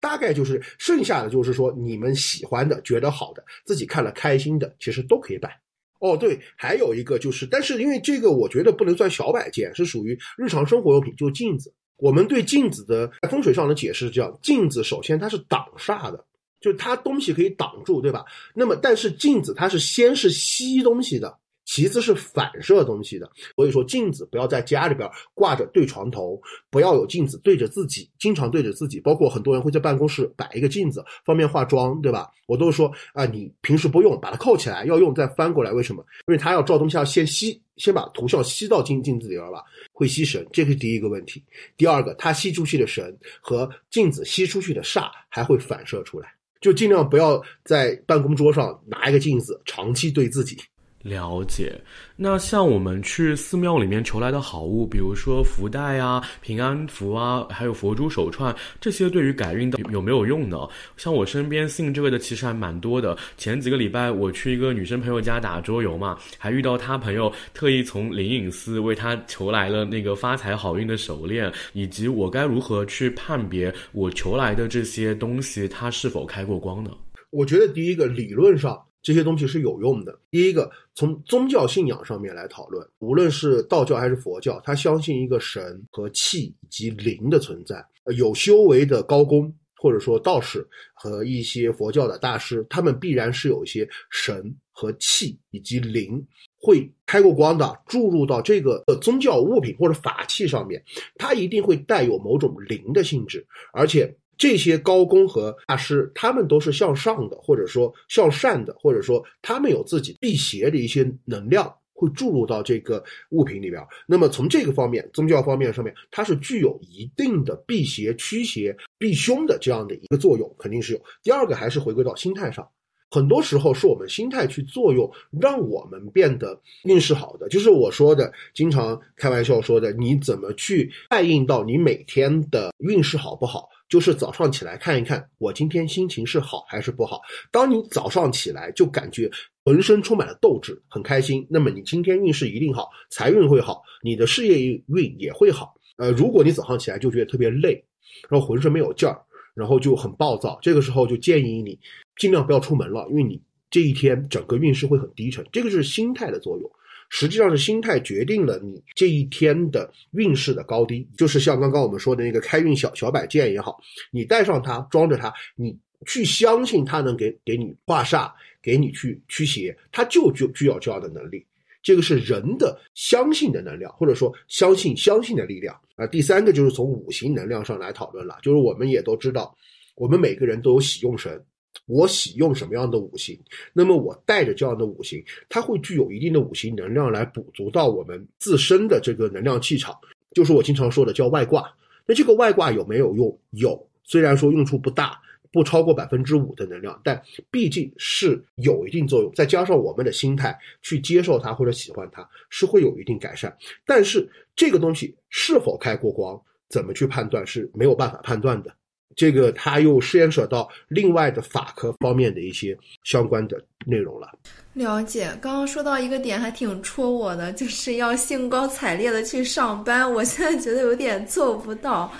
[0.00, 5.60] 大概就是剩下的就是说你们喜欢的、觉得好的、自己看了开心的，其实都可以摆。
[6.00, 11.70] 哦，对，还有一个就是，但是因为这个我觉得不能算小摆件，是属于日常生活用品，就镜子。
[11.98, 16.24] 我们对镜子的风水上的解释是这样：镜子首先它是挡煞的，
[16.60, 18.24] 就是它东西可以挡住，对吧？
[18.54, 21.38] 那么但是镜子它是先是吸东西的。
[21.66, 28.98] 其次是反射东西的，所以说镜子不要在家里边挂着对床头，不要有镜子对着自己，经常对着自己。
[28.98, 32.28] 包括很多人会在办公室摆一个镜子，方便化妆，对吧？
[32.48, 35.70] 我都说啊，你平时不用，把它扣起来，要用再翻过来。
[35.70, 36.04] 为什么？
[36.26, 41.40] 因为它要照东西，要先吸，先把图像吸到镜镜子里边吧，会吸神，这是第一个问题。
[41.76, 50.56] 第二个，它吸出去的神和镜子吸出去的煞还会反射出来，就尽量不要在办公桌上拿一个镜子长期对自己。
[51.02, 51.80] 了解，
[52.14, 60.68] 那像我们去寺庙里面求来的好物，比如说福袋啊、平安符啊，还有佛珠手串，这些对于改运的有没有用呢？
[60.98, 63.16] 像我身边信这个的其实还蛮多的。
[63.38, 76.90] 前几个礼拜我去一个女生朋友家打桌游嘛，还遇到她朋友特意从灵隐寺为她求来了那个发财好运的手链，以及我该如何去判别我求来的这些东西它是否开过光呢？
[77.30, 78.78] 我觉得第一个理论上。
[79.02, 80.18] 这些东西是有用的。
[80.30, 87.84] 第一个，从宗教信仰上面来讨论，无论是道教还是佛教，他相信一个神和气以及灵的存在。
[88.16, 96.22] 有修为的高公或者说道士和一些佛教的大师，他们必然是有一些神和气以及灵
[96.58, 100.82] 会开过光的，注入到这个宗教物品或者法器上面，
[101.16, 104.14] 它一定会带有某种灵的性质，而且。
[104.40, 113.86] 这些高工和大师，他们都是向上的，或者说向善的，或者说他们有自己辟邪的一些能量，会注入到这个物品里边。
[114.06, 121.02] 那么从这个方面，宗教方面上面，它是具有一定的辟邪、驱邪、避凶的这样的一个作用，肯定是有。
[121.22, 122.66] 第二个还是回归到心态上，
[123.10, 127.48] 很多时候是我们心态去作用，让我们变得运势好的。
[127.48, 133.68] 就是我说的，经常开玩笑说的，你怎么去反映到你每天的运势好不好？
[133.88, 137.20] 就是早上起来看一看，我今天心情是好还是不好。
[137.50, 139.28] 当你早上起来就感觉
[139.64, 145.74] 浑身充满了斗志，很开心，那么你今天运势一定好，财运会好，你的事业运也会好。
[145.96, 147.84] 呃，如果你早上起来就觉得特别累，
[148.28, 149.20] 然后浑身没有劲儿，
[149.54, 151.76] 然后就很暴躁，这个时候就建议你
[152.20, 155.44] 尽量不要出门了，因为你这一天整个运势会很低沉。
[155.50, 156.70] 这个就是心态的作用。
[157.12, 163.80] 实际上是心态决定了你这一天的运势的高低，就是像刚刚我们说的那个开运小小摆件也好，
[164.12, 168.30] 你带上它，装着它，你去相信它能给给你化煞，
[168.62, 171.44] 给你去驱邪，它就具具有这样的能力。
[171.82, 175.74] 这个是人的相信的能量，或者说相信相信的力量。
[175.96, 179.52] 啊，第三个就是从五行能量上来讨论了，就是我们也都知道，
[179.96, 181.44] 我们每个人都有喜用神。
[181.86, 183.38] 我喜用什么样的五行，
[183.72, 189.96] 那么我带着这样的五行，它会具有一定的五行能量来补足到我们自身的这个能量气场，
[190.32, 191.72] 就是我经常说的叫外挂。
[192.06, 193.38] 那这个外挂有没有用？
[193.50, 195.20] 有，虽然说用处不大，
[195.52, 199.32] 不超过百分之五的能量，但毕竟是有一定作用。
[199.34, 203.56] 再加上我们的心态去接受它或者喜欢它，是会有一定改善。
[203.84, 208.74] 但是这个东西是否开过光，怎么去判断是没有办法判断的。
[209.20, 214.26] 这个它又牵扯到另外的法科方面的一些相关的内容了。
[214.72, 220.10] 了解，刚刚说到一个点还挺戳我的，就是要兴高采烈的去上班。
[220.10, 222.10] 我现在觉得有点做不到，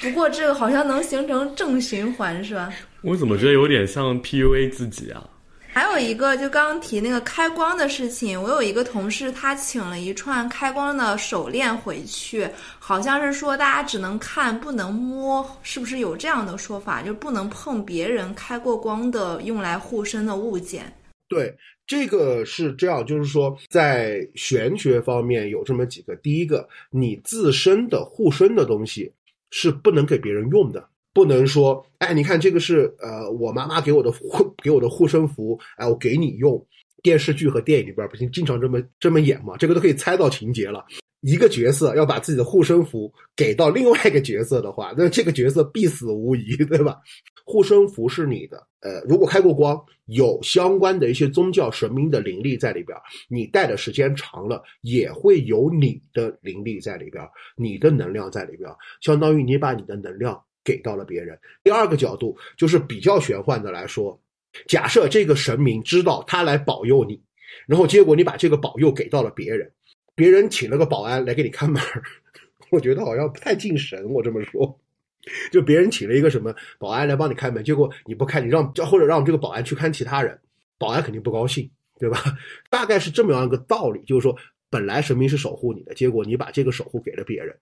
[0.00, 2.72] 不过这个好像能形成正循环，是吧？
[3.02, 5.28] 我怎么觉得有点像 PUA 自己啊？
[5.76, 17.02] 还有一个，就刚刚提那个开光的事情，我有一个同事，他请了一串开光的手链回去，好像是说大家只能看不能摸，是不是有这样的说法？
[17.02, 20.90] 就不能碰别人开过光的用来护身的物件？
[21.28, 21.54] 对，
[21.86, 29.12] 这个是这样，就是说在玄学方面有这么几个，第一个，你自身的护身的东西
[29.50, 30.88] 是不能给别人用的。
[31.16, 34.28] 不能说，哎，你看这个是呃，我妈妈给我的护
[34.62, 36.62] 给我的护身符，哎，我给你用。
[37.02, 39.56] 电视剧和电影里边不经经常这么这么演嘛？
[39.56, 40.84] 这个都可以猜到情节了。
[41.22, 46.98] 一个角色要把自己的护身符给到另外一个角色的话，那这个角色必死无疑， 对吧？
[47.46, 52.98] 护身符是你的，呃，如果开过光，有相关的一些宗教神明的灵力在里边，
[53.28, 57.24] 你戴的时间长了，也会有你的灵力在里边，
[57.56, 58.68] 你的能量在里边，
[59.00, 60.38] 相当于你把你的能量。
[60.66, 61.38] 给到了别人。
[61.62, 64.20] 第二个角度就是比较玄幻的来说，
[64.66, 67.22] 假设这个神明知道他来保佑你，
[67.68, 69.70] 然后结果你把这个保佑给到了别人，
[70.16, 71.80] 别人请了个保安来给你看门
[72.72, 74.04] 我觉得好像不太敬神。
[74.12, 74.80] 我这么说，
[75.52, 80.36] 就别人请了一个什么保安来帮你开门，结果你不开，你让或者让这个保安去看其他人，
[80.76, 82.20] 保安肯定不高兴，对吧？
[82.68, 84.36] 大概是这么样一个道理，就是说。
[84.68, 87.56] 本来神明是守护你的，结果你把这个守护给了别人。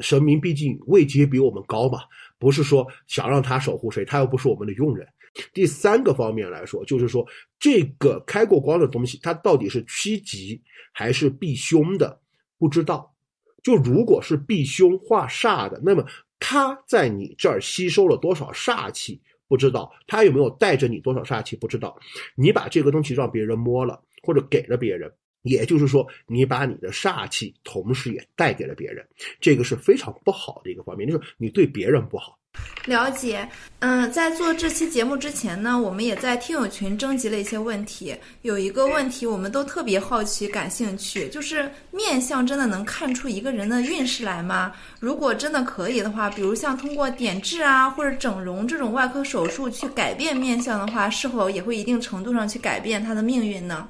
[0.00, 2.00] 神明毕竟位阶比我们高嘛，
[2.42, 5.06] 不是说想让他守护谁，他又不是我们的佣人。
[5.54, 7.24] 第三个方面来说，就是说
[7.56, 10.60] 这个开过光的东西，它到底是趋吉
[10.92, 12.20] 还是避凶的，
[12.58, 13.14] 不知道。
[13.62, 16.04] 就如果是避凶化煞的，那么
[16.40, 19.92] 他在你这儿吸收了多少煞气，不知道。
[20.08, 21.96] 他有没有带着你多少煞气，不知道。
[22.34, 25.08] 你把这个东西让别人摸了，或者给了别人。
[25.42, 29.06] 也就是说，你把你的煞气同时也带给了别人，
[29.40, 32.38] 这个是非常不好的一个方面，就是你对别人不好。
[32.84, 38.14] 了解，嗯，在做这期节目之前呢，我们也在听友群征集了一些问题。
[38.42, 44.70] 有一个问题，我们都特别好奇、感兴趣，就是面相真的能看出一个人的运势来吗？
[45.00, 53.88] 如果真的可以的话，比如像通过点痣啊或者整容这种外科手术去改变面相的话，是否也会一定程度上去改变他的命运呢？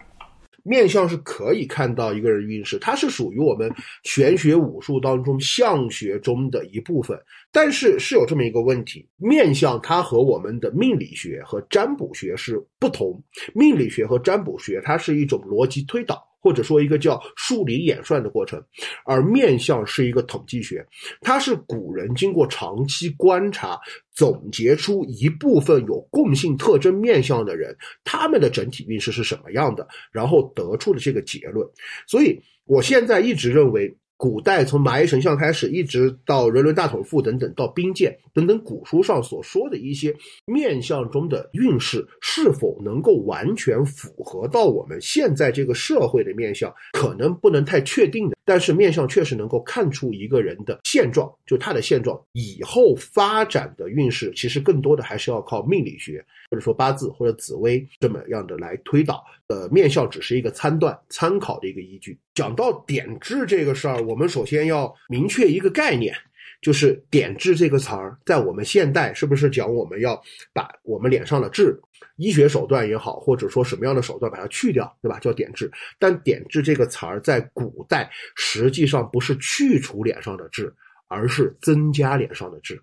[0.65, 3.73] 面相是可以看到一个人运势，它是属于我们
[4.05, 7.19] 玄学武术当中相学中的一部分。
[7.51, 13.23] 但是是有这么一个问题，面相它和我们的命理学和占卜学是不同。
[13.55, 16.32] 命理学和占卜学它是一种逻辑推导。
[16.43, 18.63] 或者说一个叫数理演算的过程，
[19.05, 20.85] 而面相是一个统计学，
[21.21, 23.79] 它是古人经过长期观察
[24.13, 31.67] 总结出一部分有共性特征面相的人，他们的整体运势是什么样的，然后得出的这个结论。
[32.07, 33.97] 所以我现在一直认为。
[34.17, 40.15] 古代从蚂蚁神像开始，一直到人伦大统赋等等，到兵谏等等，古书上所说的一些
[40.47, 48.37] 面相中的运势，是否能够完全符合到我们现在这个社会的面相，可能不能太确定的。
[48.45, 56.25] 但是面相确实能够看出一个人的现状，就他的现状以后发展的运势，其实更多的还是要靠命理学。
[56.51, 62.19] 或者说八字或者紫微这么样的来推导，呃，面相只是一个参断、参考的一个依据。
[62.35, 66.15] 讲到点痣这个事儿，我们首先要明确一个概念，
[66.61, 70.21] 就是点痣这个词儿，在我们现代是不是讲我们要
[70.53, 71.81] 把我们脸上的痣，
[72.17, 75.19] 医学手段也好，或者说什么样的手段把它去掉，对吧？
[75.19, 75.71] 叫点痣。
[75.99, 80.73] 但点痣这个词儿在古代实际上不是去除脸上的痣，
[81.09, 82.81] 而是增加脸上的痣。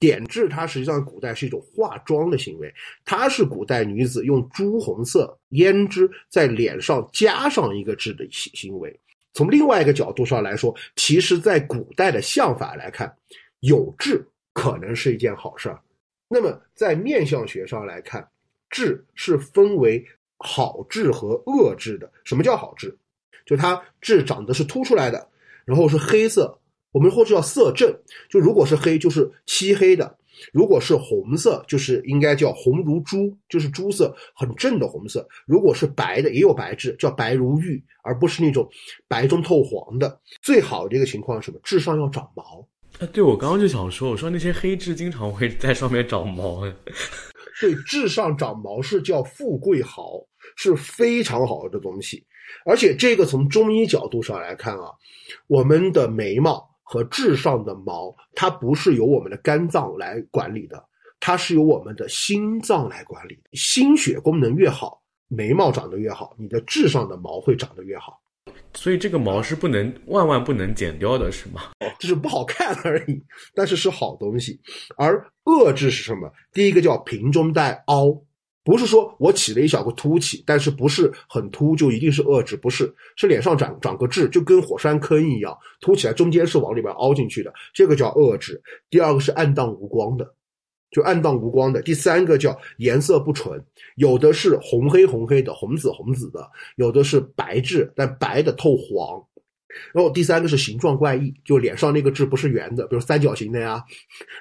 [0.00, 2.70] 点痣，它实际上古代是一种化妆的行为，
[3.04, 9.00] 它是古代女子用朱红色胭脂在脸上加上一个痣的行行为。
[9.32, 13.12] 从另外一个角度上来说，其实，在古代的相法来看，
[13.60, 15.80] 有痣可能是一件好事儿。
[16.28, 18.28] 那么，在面相学上来看，
[18.74, 20.04] 痣是分为
[20.38, 22.10] 好痣和恶痣的。
[22.24, 22.92] 什么叫好痣？
[23.46, 25.28] 就它痣长得是凸出来的，
[25.64, 26.58] 然后是黑色。
[26.90, 27.92] 我们或者叫色正，
[28.28, 30.06] 就如果是黑，就是漆黑的；
[30.52, 35.26] 如果是红色，就是应该叫红如朱，就是朱色，很正的红色。
[35.46, 38.68] 如果是白的，也有白痣，叫白如玉，而不是那种
[39.06, 40.20] 白中透黄的。
[40.42, 41.60] 最好的一个情况是什么？
[41.62, 42.66] 痣上要长毛。
[43.00, 46.62] 啊，对，我刚刚就想说，我说那些黑痣经常会在上面长毛。
[47.64, 50.20] 对，痣上长毛是叫富贵毫，
[50.56, 52.24] 是非常好的东西。
[52.66, 54.90] 而且这个从中医角度上来看啊，
[55.46, 56.68] 我们的眉毛。
[56.86, 60.84] 和痣上的毛，它不是由我们的肝脏来管理的，
[61.18, 63.40] 它是由我们的心脏来管理。
[63.54, 68.20] 心血功能越好，眉毛长得越好，你的痣上的毛会长得越好。
[68.74, 71.62] 所以这个毛是不能万万不能剪掉的，是吗？
[71.98, 73.22] 就是不好看而已，
[73.54, 74.60] 但是是好东西。
[74.96, 76.30] 而恶痣是什么？
[76.52, 78.22] 第一个叫平中带凹。
[78.66, 88.58] 不是说我起了一小个凸起，但是不是很凸就一定是恶痣，不是，是脸上长长个痣，就跟火山坑一样，凸起来中间是往里边凹进去的，这个叫恶痣。
[88.88, 90.34] 第二个是暗淡无光的，
[90.94, 91.82] 就暗淡无光的。
[91.82, 93.60] 第三个叫颜色不纯，
[93.96, 99.20] 有的是红黑红黑的，红紫红紫的，有的是白痣，但白的透黄。
[99.92, 103.82] 然后第三个是形状怪异，就脸上那个痣不是圆的，比如三角形的呀，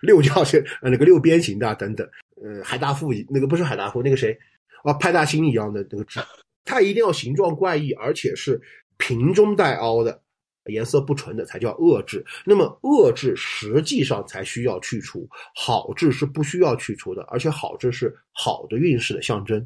[0.04, 2.08] 六角形呃那个六边形的啊等等。
[2.44, 4.38] 呃，海大富那个不是海大富，那个谁
[4.84, 6.20] 啊，派大星一样的那个痣，
[6.64, 8.62] 它一定要形状怪异，而且是
[8.98, 10.22] 平中带凹的，
[10.68, 12.26] 颜色不纯的才叫恶痣。
[12.46, 19.66] 那么恶痣实际上才需要去除，好痣是不需要去除的，而且好痣是好的运势的象征。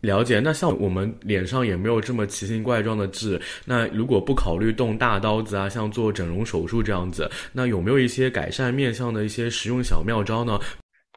[0.00, 0.40] 了解。
[0.40, 10.58] 那像我们脸上也没有这么奇形怪状的痣，那如果不考虑动大刀子啊，像做整容手术这样子，那有没有一些改善面相的一些实用小妙招呢？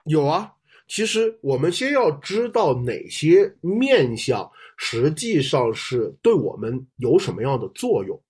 [0.05, 0.51] 有啊，
[0.88, 8.21] 其实我们先要知道哪些面相实际上是对我们有什么样的作用。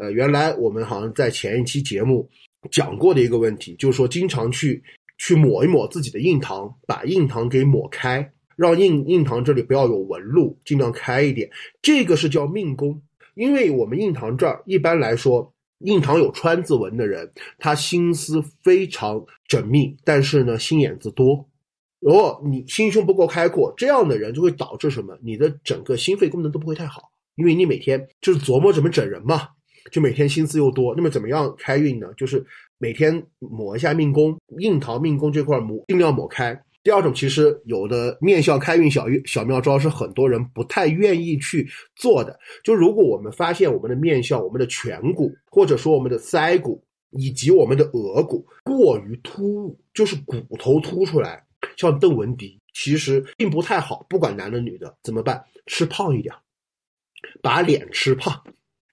[0.00, 2.28] 呃，原来我们好像在前一期节目
[2.70, 4.80] 讲过的一个问题，就是说经常去
[5.18, 11.50] 去抹一抹自己的印堂，把印堂给抹开，让印印堂这里不要有纹路，尽量开一点。
[11.82, 13.02] 这个是叫命宫，
[13.34, 17.28] 因为我们印堂这儿一般来说，印堂有川字纹的人，
[17.58, 21.44] 他心思非常缜密，但是呢心眼子多。
[22.00, 25.18] 如果你心胸不够开阔，这样的人就会导致什么？
[25.20, 29.48] 你的整个心肺功能都不会太好，因为你每天就是琢磨怎么整人嘛。
[29.90, 32.08] 就每天心思又多，那么怎么样开运呢？
[32.16, 32.44] 就是
[32.78, 36.60] 每天抹一下命宫，印堂命宫这块抹，尽量抹开。
[36.84, 42.38] 第二种，其实有的面相开运小小妙招是很多人不太愿意去做的。
[42.64, 51.44] 就如果我们发现我们的面相、我们的颧骨，或者说我们的腮骨以及我们的额骨过于突兀，就是骨头凸出来，
[51.76, 54.06] 像邓文迪，其实并不太好。
[54.08, 55.44] 不管男的女的，怎么办？
[55.66, 56.34] 吃胖一点，
[57.42, 58.42] 把脸吃胖。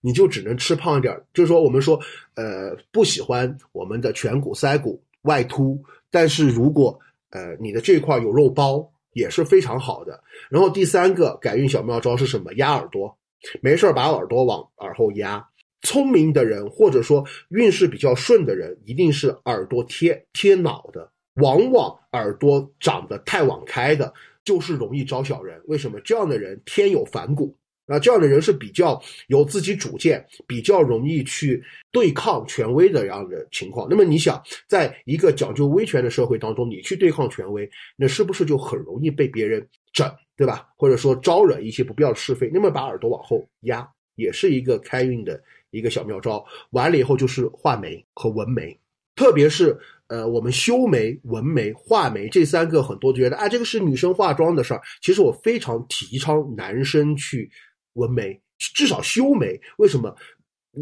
[0.05, 1.99] 你就只能吃胖一点，就是说我们说，
[2.35, 6.99] 呃，不喜欢我们的颧骨、腮骨外凸，但是如果
[7.31, 10.23] 呃你的这块有肉包也是非常好的。
[10.47, 12.53] 然后第三个改运小妙招是什么？
[12.53, 13.17] 压耳朵，
[13.61, 15.43] 没事把耳朵往耳后压。
[15.81, 21.09] 聪明的人或者说运势比较顺的人，一定是耳朵贴贴脑的。
[21.41, 25.59] 往往耳朵长得太往开的，就是容易招小人。
[25.65, 25.99] 为什么？
[26.01, 27.57] 这样的人天有反骨。
[27.87, 33.87] 啊，这样的人是比较有自己主见，比较容易去对抗权威的这样的情况。
[33.87, 39.63] 那么你想，在一个讲究威权的社会当中，你去对抗权威，那是不是就很容易被别人
[39.93, 40.67] 整，对吧？
[40.75, 42.49] 或者说招惹一些不必要的是非？
[42.51, 46.43] 那么把耳朵往后压，也是一个开运的一个小妙招。
[46.71, 48.75] 完了以后就是画眉和纹眉，
[49.15, 49.77] 特别是
[50.07, 54.81] 呃，我们修眉、纹眉、画眉这三个，很多觉得啊，这个是女生化妆的事儿。
[55.03, 57.47] 其实我非常提倡男生去。
[57.95, 60.15] 纹眉至少修眉，为什么？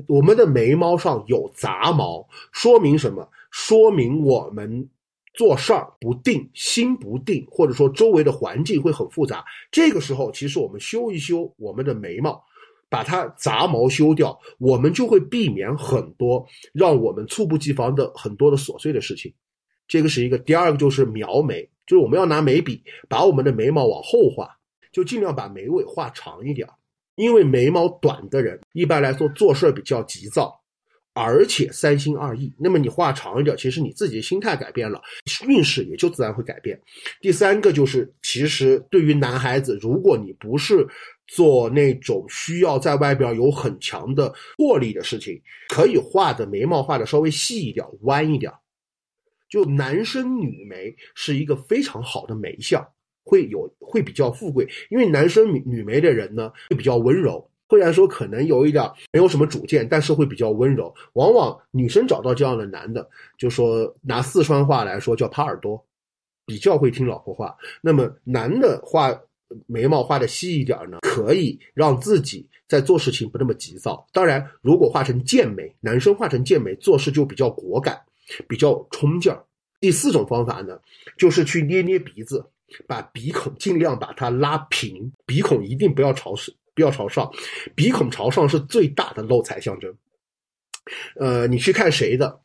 [0.07, 3.27] 我们的眉毛上有杂毛，说明什么？
[3.51, 4.89] 说明我们
[5.35, 9.45] 做事儿不定，心不定，或者说周围的环境会很复杂。
[9.71, 12.43] 这个时候，其实我们修一修我们的眉毛，
[12.89, 16.43] 把它杂毛修掉，我们就会避免很多
[16.73, 19.31] 让我们猝不及防的很多的琐碎的事情。
[19.87, 20.39] 这个是一个。
[20.39, 24.49] 第二个就是描眉，就是我们要拿眉笔把我们的眉毛往后画，
[24.91, 26.67] 就尽量把眉尾画长一点。
[27.15, 30.59] 因为眉毛短的人一般来说做事比较急躁，
[31.13, 32.51] 而且三心二意。
[32.57, 35.01] 那么你画长一点，其实你自己的心态改变了，
[35.47, 36.79] 运势也就自然会改变。
[37.21, 40.87] 第三个就是，其实对于男孩子，如果你不是
[41.27, 45.39] 做那种需要在外边有很强的魄力的事情，
[45.69, 48.51] 可以画的眉毛画的稍微细一点、弯一点。
[49.49, 52.83] 就男生女眉是一个非常好的眉相。
[53.23, 60.93] 会有会比较富贵，因为男生女女眉的人呢会比较温柔，虽然说可能有一点没有什么主见，但是会比较温柔。
[61.13, 65.83] 往往女生找到这样的男的，就说拿四川话来说叫耙耳朵，
[66.45, 67.55] 比较会听老婆话。
[67.81, 69.19] 那么男的画
[69.65, 74.05] 眉毛画的细一点呢，可以让自己在做事情不那么急躁。
[74.11, 77.99] 当然，如果画成剑眉，男生画成剑眉做事就比较果敢，
[78.47, 79.43] 比较冲劲儿。
[79.79, 80.79] 第四种方法呢，
[81.17, 82.45] 就是去捏捏鼻子。
[82.87, 87.31] 把鼻孔尽量把它拉平，鼻孔一定不要朝上，不要朝上，
[87.75, 89.93] 鼻孔朝上是最大的漏财象征。
[91.15, 92.39] 呃，你去看谁的，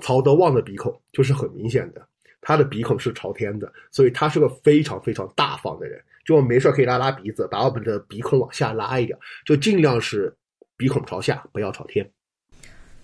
[0.00, 2.06] 曹德旺的鼻孔就是很明显的，
[2.40, 6.02] 他的鼻孔是朝天的，所以他是个非常非常大方的人。
[6.24, 10.32] 就没事可以拉拉鼻子，把我们的鼻孔往下拉一点，就尽量是
[10.76, 12.08] 鼻孔朝下，不要朝天。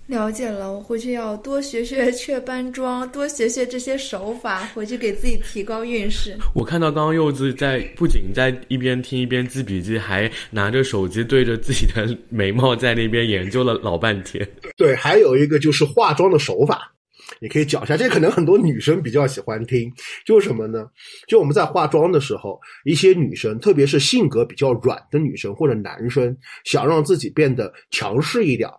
[0.08, 6.34] 了解了，我回去要多学学 雀斑妆，多学学这些手法，回去给自己提高运势。
[6.54, 14.48] 我看到刚刚柚子在不仅在一边听一边记笔记，还拿着手机对着自己的眉毛在那边研究了老半天。
[14.78, 16.90] 对，还有一个就是化妆的手法，
[17.38, 17.94] 你可以讲一下。
[17.94, 19.92] 这可能很多女生比较喜欢听，
[20.24, 20.86] 就是什么呢？
[21.28, 26.34] 就我们在化妆的时候，一些女生，特别是性格比较软的女生或者男生，
[26.64, 28.70] 想让自己变得强势一点。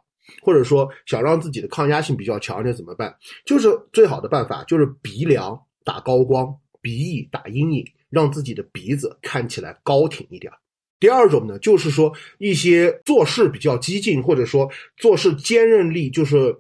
[0.42, 3.16] 或者说想让自己的抗压性比较强一点怎么办？
[3.46, 10.52] 就是最好的办法就是鼻梁打高光，鼻翼打阴影，让自己的鼻子看起来高挺一点。
[11.00, 16.56] 第二种呢，就是说一些做事比较激进，或者说做事坚韧力就是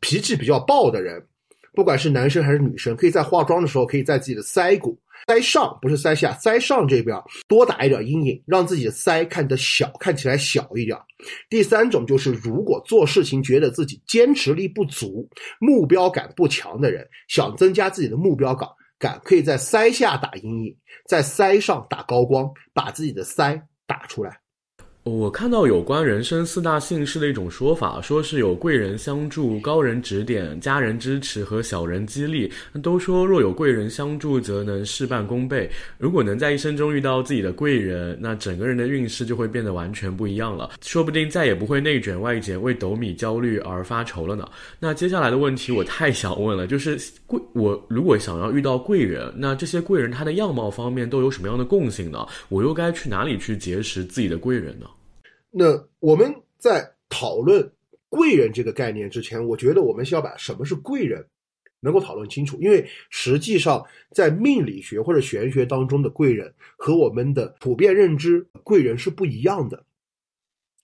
[0.00, 1.24] 脾气比较暴的人，
[1.72, 7.16] 不管是男生还是女生，可以在化妆的时候，可以在自己的腮骨腮上不是腮下，腮上这边
[7.48, 10.98] 多打一点阴影，让自己的腮看得小，看起来小一点。
[11.48, 15.26] 第三种就是，如果做事情觉得自己坚持力不足、
[15.58, 18.68] 目标感不强的人，想增加自己的目标感，
[18.98, 20.76] 感可以在腮下打阴影，
[21.08, 24.43] 在腮上打高光，把自己的腮打出来。
[25.04, 32.50] 我看到有关人生四大幸事的一种说法，说是有贵人相助、高人指点、家人支持和小人激励。
[32.82, 35.70] 都说若有贵人相助，则能事半功倍。
[35.98, 44.48] 如果能在一生中遇到自己的贵人，那整个人的运势就会变得完全不一样了，说不定再也不会内卷外减、为斗米焦虑而发愁了呢。
[44.80, 52.26] 那接下来的问题我太想问了，就是贵我如果想要遇到贵人，那这些贵人他的样貌方面都有什么样的共性呢？
[52.48, 54.86] 我又该去哪里去结识自己的贵人呢？
[55.56, 57.70] 那我们在讨论
[58.08, 61.24] 贵人这个概念之前，我觉得我们需要把什么是贵人
[61.78, 69.84] 能够讨论清楚，因为实际上在命理学或者玄学当中的贵人和我们的普遍认知贵人是不一样的。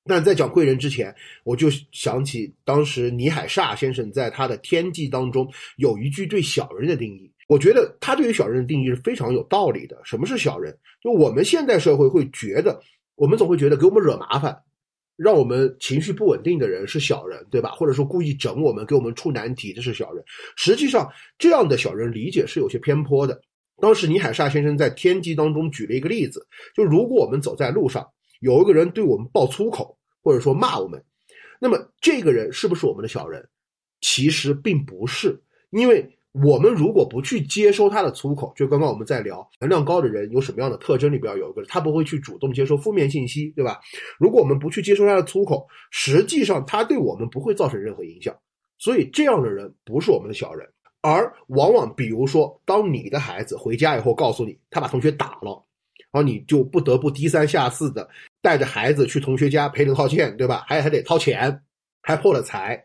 [0.04, 1.12] 但在讲贵人之前，
[1.42, 10.00] 我就想起当时倪海厦先生在他的《天际》当中有一句对小人的定义，我觉得他对于小人的定义是非常有道理的。
[10.04, 10.78] 什么是小人？
[11.02, 12.80] 就我们现代社会会觉得。
[13.20, 14.58] 我们总会觉得给我们惹麻烦，
[15.14, 17.72] 让我们情绪不稳定的人是小人，对吧？
[17.72, 20.24] 或者说故意整我们、给我们出难题，这是小人。
[20.56, 21.06] 实际上，
[21.38, 23.38] 这样的小人理解是有些偏颇的。
[23.76, 28.08] 当时倪海厦先生在《天机》当中举了一个例子，就如果我们走在路上，
[28.40, 31.04] 有一个人对我们爆粗口，或者说骂我们，
[31.60, 33.46] 那么这个人是不是我们的小人？
[34.00, 35.38] 其实并不是，
[35.72, 36.16] 因为。
[36.32, 43.80] 我们如果不去接收他的粗口，就刚刚我们在聊能量高的人有什么样的特征里边有一个，他不会去主动接收负面信息，对吧？
[44.16, 48.32] 如果我们不去接收他的粗口，实际上他对我们不会造成任何影响，
[48.78, 50.68] 所以这样的人不是我们的小人。
[51.02, 55.64] 而往往比如说，当你的孩子回家以后告诉你他把同学打了，
[56.12, 58.08] 然后你就不得不低三下四的
[58.40, 60.62] 带着孩子去同学家赔礼道歉，对吧？
[60.68, 61.60] 还还得掏钱。
[62.02, 62.82] 还破了财，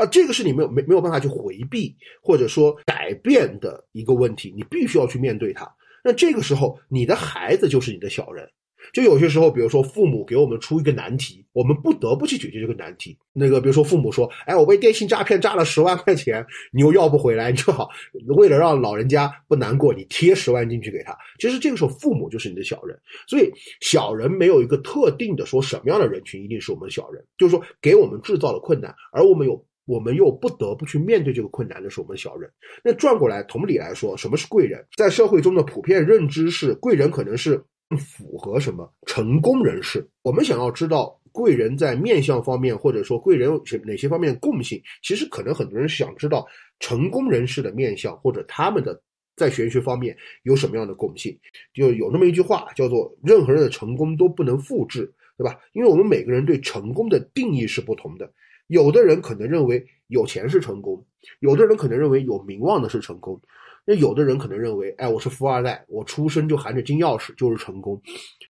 [0.00, 5.70] 啊，这个是你没有没没有办法去回避或者说改变的一个问题，你必须要去面对它。
[6.02, 8.48] 那这个时候，你的孩子就是你的小人。
[8.94, 13.16] 就有些时候，比如说父母给我们出一个难题，我们不得不去解决这个难题。
[13.34, 17.90] 那个比如说父母说：“哎，我被电信诈骗诈了十万块钱，你又要不回来，你就好。”
[18.36, 21.14] 为了让老人家不难过，你贴十万进去给他。
[21.38, 22.98] 其实这个时候，父母就是你的小人。
[23.28, 32.48] 所以小人没有一个特定的说什么样的人群一定是我们的小人，就是说给我们制造了困难，而我们有我们又不得不去面对这个困难的是我们的小人。
[32.84, 34.86] 那转过来，同理来说，什么是贵人？
[34.96, 37.62] 在社会中的普遍认知是，贵人可能是。
[37.98, 40.08] 符合什么成功人士？
[40.22, 44.80] 我们想要知道贵人在面相方面，或者说贵人有哪些方面共性？
[45.02, 46.46] 其实可能很多人想知道
[46.78, 49.02] 成功人士的面相，或者他们的
[49.34, 51.36] 在玄学方面有什么样的共性。
[51.74, 55.58] 就有那么一句话叫做“任何人的成功都不能复制”，对吧？
[55.72, 58.32] 因为我们每个人对成功的定义是不同的。
[58.70, 61.04] 有的人可能认为有钱是成功，
[61.40, 63.40] 有的人可能认为有名望的是成功。
[63.84, 68.00] 那有的人可能认为，哎，我是富二代，我出生就含着金钥匙，就是成功。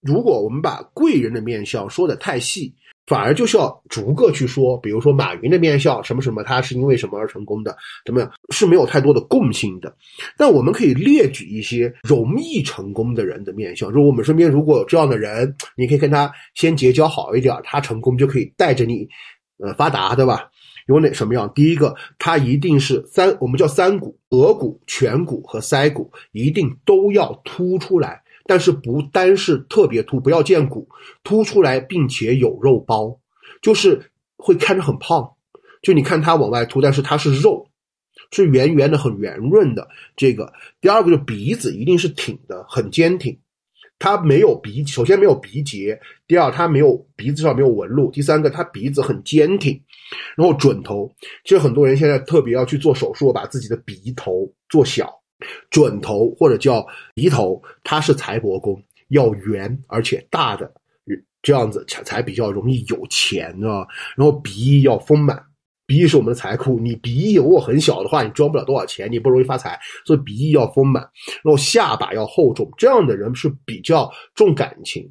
[0.00, 2.72] 如果我们把贵人的面相说的太细，
[3.06, 4.78] 反而就需要逐个去说。
[4.78, 7.76] 比如说马云的面相，什么什么，他是因为什么而成功的？
[8.04, 8.30] 怎么样？
[8.50, 9.94] 是没有太多的共性的。
[10.36, 13.90] 但我们可以列举一些容易成功的人的面相。
[13.90, 19.08] 如我们身边如果有这样的人，你可以跟他先结交好一点，他成功就可以带着你，
[19.58, 20.50] 呃，发达，对吧？
[20.86, 21.50] 有哪什么样？
[21.54, 28.22] 第一个，它一定是三，我们叫三股：额骨、颧骨和腮骨，一定都要凸出来。
[28.46, 30.86] 但是不单是特别凸，不要见骨，
[31.22, 33.18] 凸出来并且有肉包，
[33.62, 35.30] 就是会看着很胖。
[35.80, 37.66] 就你看它往外凸，但是它是肉，
[38.30, 39.88] 是圆圆的、很圆润的。
[40.16, 40.52] 这个
[40.82, 43.38] 第二个，就鼻子一定是挺的，很坚挺。
[43.98, 49.80] 它没有鼻，首先没有鼻结，第二它没有鼻子上没有纹路，第三个它鼻子很坚挺，
[50.36, 51.10] 然后准头，
[51.44, 55.10] 其实很多人现在特别要去做手术，把自己的鼻头做小，
[55.70, 60.70] 准头或者叫鼻头，它是财帛宫，要圆而且大的，
[61.40, 63.86] 这样子才才比较容易有钱啊，
[64.16, 65.42] 然后鼻翼要丰满。
[65.86, 69.78] 鼻翼是我们的财库，你鼻翼如果很小的话，你赚不了多少钱，你不容易发财。
[70.06, 71.02] 所以鼻翼要丰满，
[71.42, 75.10] 然后下巴要厚重，这样的人是比较重感情。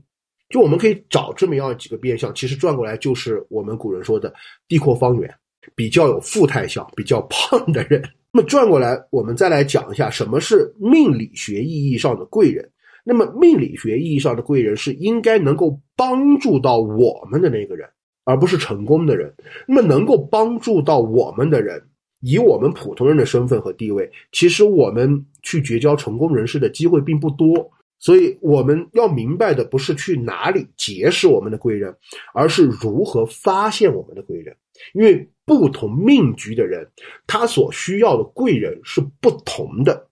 [0.49, 4.33] 就我们可以找这么样几个变相，其实转过来就是我们古人说的
[4.67, 5.33] 地阔方圆，
[5.75, 8.01] 比较有富态相，比较胖的人。
[8.31, 12.67] 那么转过来，我们再来讲一下什么是命理学意义上的贵人。
[13.03, 17.87] 那么命理学意义上的贵人是应该能够帮助到我们的那个人。
[18.23, 19.33] 而不是成功的人，
[19.67, 21.81] 那么能够帮助到我们的人，
[22.21, 27.69] 以我们普通人的身份和地位，其实我们去结交成功人士的机会并不多。
[27.99, 31.95] 所以我们要明白的不是去哪里结识我们的贵人，
[32.33, 34.53] 而是如何发现我们的贵人。
[34.93, 36.85] 因为不同命局的人，
[37.25, 40.05] 他所需要的贵人是不同的。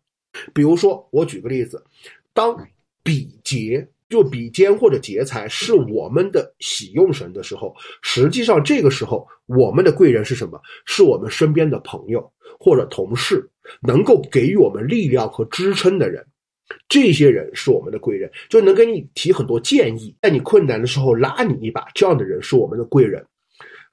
[0.53, 1.83] 比如说，我举个例子，
[2.33, 2.55] 当
[3.03, 10.61] 比劫就比肩或者劫财是我们的喜用神的时候，实际上这个时候我们的贵人是什么？
[10.85, 13.49] 是我们身边的朋友或者同事，
[13.81, 16.23] 能够给予我们力量和支撑的人。
[16.89, 21.87] 这些人是我们的贵人，就能给你提很多建议，在你困难的时候拉你一把。
[21.95, 23.25] 这样的人是我们的贵人，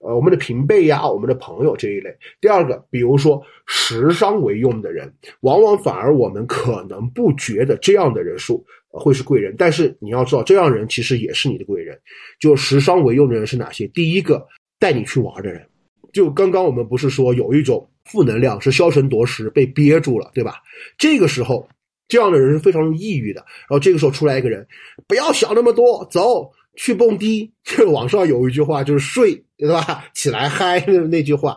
[0.00, 2.16] 呃，我们的平辈呀，我们的朋友这一类。
[2.40, 11.98] 第二个，比如说食伤为用的人，往往反而我们可能不觉得这样的人数会是贵人，但是你要知道，这样人其实也是你的贵人。
[12.38, 13.86] 就食伤为用的人是哪些？
[13.88, 14.46] 第一个，
[14.78, 15.66] 带你去玩的人。
[16.12, 20.54] 就刚刚我们不是说有一种负能量是消沉夺食被憋住了，对吧？
[20.96, 21.68] 这个时候。
[22.10, 23.40] 这样的人是非常抑郁的。
[23.40, 24.66] 然后这个时候出来一个人，
[25.06, 27.52] 不要想那么多，走去蹦迪。
[27.62, 30.06] 这网上有一句话就是睡，对吧？
[30.14, 31.56] 起来嗨 那句话，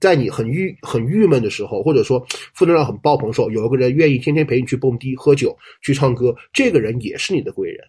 [0.00, 7.84] 在你很郁很郁闷的时候，或者说负能量很爆棚的时候，有一个人愿意天天陪你去蹦迪、喝酒、去唱歌，这个人也是你的贵人。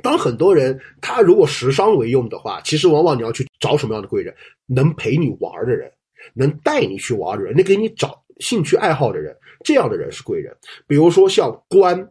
[0.00, 4.32] 当很多人他如果食伤为用的话，其实往往你要去找什么样的贵人？
[4.66, 5.90] 能陪你玩的人，
[6.34, 9.36] 能带你去玩的人，能给你找兴趣爱好的人。
[9.64, 12.08] 这样的人是贵人，比如说像官，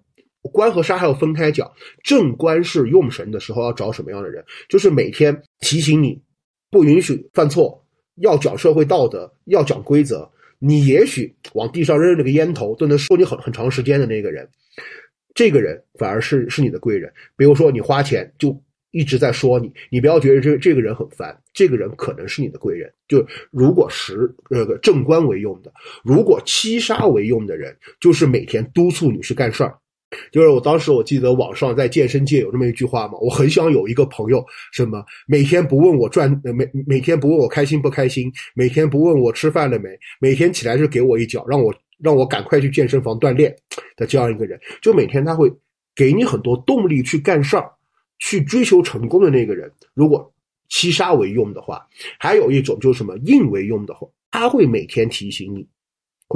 [0.47, 1.71] 官和杀还要分开讲。
[2.03, 4.43] 正官是用神的时候要找什么样的人？
[4.69, 6.21] 就是每天提醒你，
[6.69, 7.85] 不允许犯错，
[8.15, 10.29] 要讲社会道德，要讲规则。
[10.59, 14.47] 你也许往地上扔那个烟头都能说你很很长时间的那个人，
[15.35, 17.11] 这个人反而是是你的贵人。
[17.35, 18.59] 比如说你花钱就。
[18.91, 22.91] 一直在说你，你不要觉得这这个人很烦，这个人可能是你的贵人。
[23.07, 25.71] 就如果十那个正官为用的，
[26.03, 29.77] 如果七杀为用的人，就是每天督促你去干事儿。
[30.31, 39.89] 就是我当时我记得网上在健身界有这么一句话嘛，我很想有一个朋友，什么每天不问我赚，每每天不问我开心不开心，每天不问我吃饭了没，
[40.19, 43.55] 每天起来就给我一脚，让我让我赶快去健身房锻炼
[43.95, 45.51] 的这样一个人，就每天他会
[45.95, 47.71] 给你很多动力去干事儿。
[48.19, 50.33] 去追求成功的那个人，如果
[50.69, 51.85] 七杀为用的话，
[52.17, 55.67] 还有一种就是什么印为用的话，他会每天提醒你，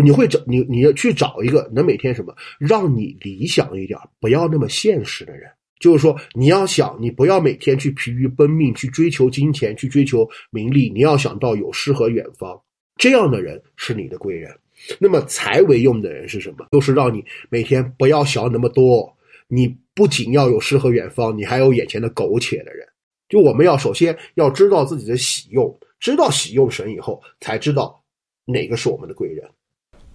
[0.03, 5.49] 你会找你你要去找一个能每天什么让你理想一点，不要那么现实的人。
[5.79, 12.61] 就是说，你要想你不要每天去疲于奔命，去追求金钱，去追求名利，你要想到有诗和远方，
[12.97, 14.55] 这样的人是你的贵人。
[14.99, 16.67] 那么财为用的人是什么？
[16.71, 19.11] 就是让你每天不要想那么多。
[19.47, 22.87] 你不仅要有诗和远方，你还有眼前的苟且的人。
[23.27, 28.01] 就我们要首先要知道自己的喜用，知道喜用神以后，才知道
[28.45, 29.49] 哪个是我们的贵人。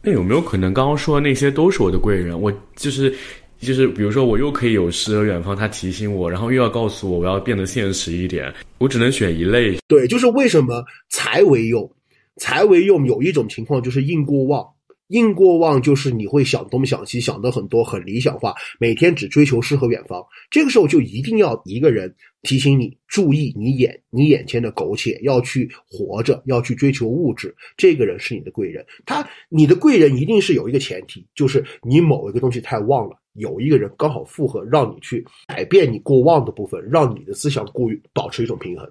[0.06, 2.40] 那有没有可能刚刚说的那些都是我的贵人？
[2.40, 3.12] 我就是
[3.58, 9.76] 就是，比如说我又可以有诗和远方，他提醒我，然后又要告诉我我要变得现实一点，我只能选一类。
[9.88, 11.90] 对，就是为什么财为用，
[12.36, 14.64] 财为用有一种情况就是印过旺。
[15.08, 20.24] 应过旺就是你会想东想西，想的很多，很理想化，每天只追求诗和远方。
[20.50, 27.54] 这个时候就一定要一个人提醒你，注意你眼你眼前的苟且，要去活着，要去追求物质。
[27.76, 38.90] 这个人是你的贵人，他你的贵人一定是有一个前提，就是你某一个东西太旺了，有一个人刚好附和，让你去改变你过旺的部分，让你的思想过于保持一种平衡。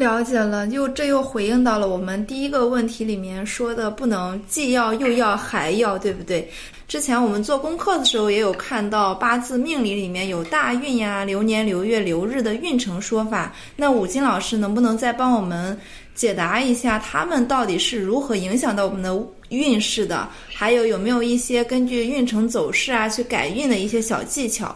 [0.00, 6.48] 了解了，又这又回应到了我们第一个问题里面说的，不能既要又要还要，对不对？
[6.88, 13.54] 之前我们做功课的时候也有看到八字命理里面有大运呀、流年、流月、流日的运程说法。
[13.76, 15.78] 那五金老师能不能再帮我们
[16.14, 19.14] 解答一下，他们到底是如何影响到我们的
[19.50, 20.26] 运势的？
[20.48, 24.74] 还有有没有一些根据运程走势啊去改运的一些小技巧？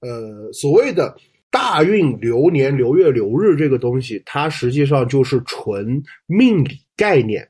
[0.00, 1.14] 呃，所谓的。
[1.52, 7.46] 大运流年流月流日这个东西，它实际上就是纯命理概念，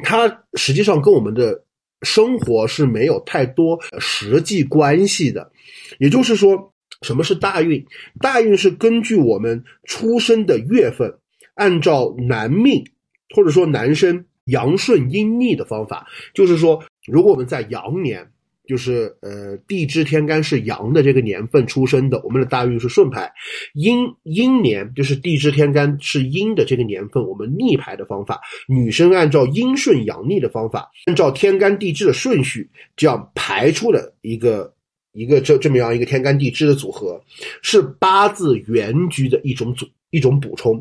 [0.00, 1.64] 它实际上跟我们的
[2.02, 5.48] 生活是没有太多实际关系的。
[6.00, 7.86] 也就是说，什么是大运？
[8.20, 11.16] 大运是根据我们出生的月份，
[11.54, 12.84] 按照男命
[13.36, 16.04] 或者说男生阳顺阴逆的方法，
[16.34, 18.28] 就是说，如果我们在阳年。
[18.66, 23.28] 就是呃，地支天干是阳的这个年份出生的，我们的大运是顺排；
[23.74, 28.40] 阴阴年就是地支天干是阴的这个年份，我们逆排的方法。
[28.66, 34.72] 女生按照阴顺阳逆的方法，按照天干地支的顺序，这样排出了一个
[35.12, 37.22] 一个这这么样一个天干地支的组合，
[37.62, 40.80] 是八字原局的一种组一种补充，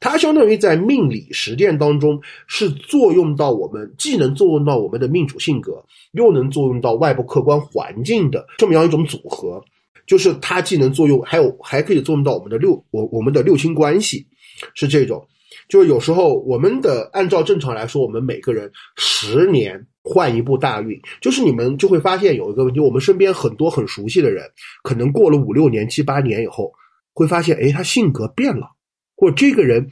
[0.00, 5.80] 它相当于在命理实践当中是作用到我们，既能作用到我们的命主性格，
[6.14, 9.62] 又能作用到外部客观环境的这么样一种组合。
[10.04, 14.26] 就是它既能作用，还有还可以作用到我们的六我我们的六亲关系，
[14.74, 15.24] 是这种。
[15.68, 24.44] 就是有时候我们的按照正常来说，我们每个人十年换一部大运，就是你们就会发现有一个问题，我们身边很多很熟悉的人，
[24.82, 26.72] 可能过了五六年、七八年以后，
[27.12, 28.66] 会发现，哎，他性格变了，
[29.16, 29.88] 或者这个人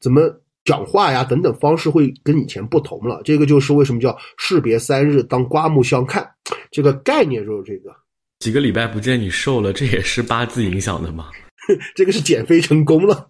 [0.00, 3.20] 怎么讲话呀等等方式会跟以前不同了。
[3.24, 6.28] 这个就是为什么叫士别三日，当刮目相看，
[6.70, 7.94] 这个概念就是这个。
[8.40, 11.30] 几个礼拜不见你瘦了，这也是八字影响的吗？
[11.96, 13.28] 这个是减肥成功了。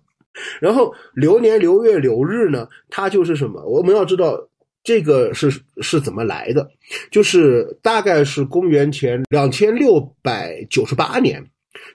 [0.60, 3.64] 然后流年流月流日呢，它就是什么？
[3.64, 4.38] 我们要知道
[4.84, 6.70] 这个是是怎么来的，
[7.10, 11.44] 就是大概是公元前两千六百九十八年，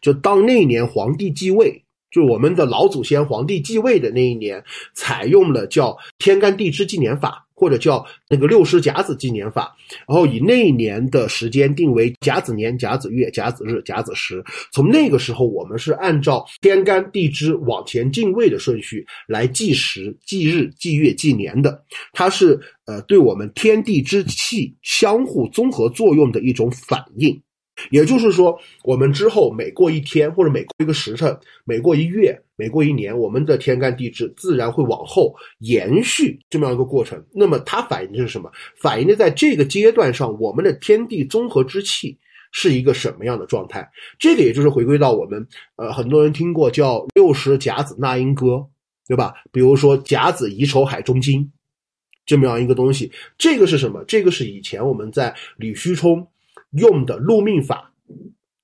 [0.03, 7.39] 就当那一年皇帝继位，就我们的老祖先皇帝继位的那一年，采用了叫天干地支纪年法。
[7.55, 9.73] 或者叫那个六十甲子纪年法，
[10.05, 14.43] 然后以那一年的时间定为甲子年、甲子月、甲子日、甲子时。
[14.73, 21.81] 从那个时候，我们是按照天干地支往前进位的顺序来计时、计日、计月、计年的。
[22.11, 27.39] 它是呃，对我们天地之气相互综合作用的一种反应。
[27.89, 37.23] 也就是说，我们之后每过一天，或者每过一个时辰，每过一月，每过一年，我们的天干地支自然会往后延续这么样一个过程。
[37.33, 38.51] 那么它反映的是什么？
[38.75, 42.15] 反映的在这个阶段上，我们的天地综合之气
[42.51, 43.89] 是一个什么样的状态？
[44.19, 45.45] 这个也就是回归到我们
[45.75, 48.63] 呃，很多人听过叫六十甲子纳音歌，
[49.07, 49.33] 对吧？
[49.51, 51.51] 比如说甲子乙丑海中金
[52.23, 54.03] 这么样一个东西，这个是什么？
[54.07, 56.27] 这个是以前我们在李虚冲。
[56.73, 57.91] 用的禄命法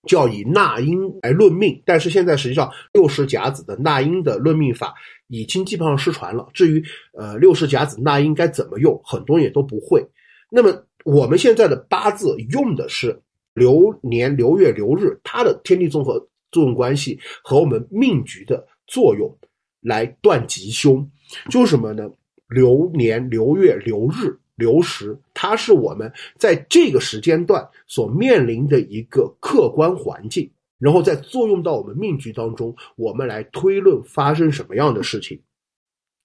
[0.08, 4.94] 叫以纳音来论命，但是现在实际上六十甲子的纳音的论命法
[5.28, 6.48] 已经基本上失传了。
[6.54, 6.84] 至于
[7.14, 10.04] 呃六十甲子纳音该怎么用，很多人也都不会。
[10.50, 10.74] 那么
[11.06, 13.22] 我们现在的八字用的是
[13.54, 19.38] 流年流月流日，它的天地综合作用关系和我们命局的作用
[19.82, 21.08] 来断吉凶，
[21.50, 22.10] 就是什么呢？
[22.48, 24.40] 流年流月流日。
[24.60, 35.42] 流时，它是我们在这个时间段所面临的一个客观环境，然后再作用到我们命局当中，我们来推论发生什么样的事情。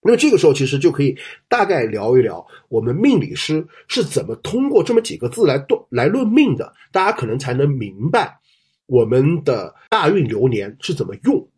[0.02, 1.16] 那么这个时候，其实就可以
[1.48, 8.38] 大概聊一聊我们命理师是怎么通过这么几个字来断来论命的，大家可能才能明白
[8.84, 11.48] 我们的大运流年是怎么用。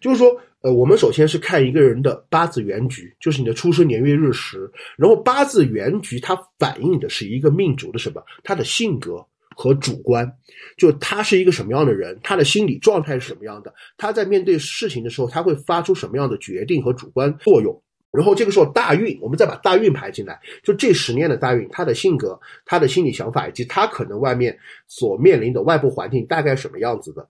[0.00, 0.36] 就是说。
[0.64, 8.22] 呃，我们首先是看一个人的八字原局，就是你的出生年月日时，然后八字原局它反映的是一个命主的什么？
[8.44, 9.26] 他的性格
[9.56, 10.32] 和主观，
[10.76, 17.82] 就他是一个什么样的人，他的心理状态是什么样的，他在面对事情的时候，他会发出什么样的决定和主观作用。
[18.12, 24.56] 然后这个时候大运，我们再把大运排进来，就这十年的大运，他的性格、他的心理想法以及他可能外面
[24.86, 27.28] 所面临的外部环境大概什么样子的，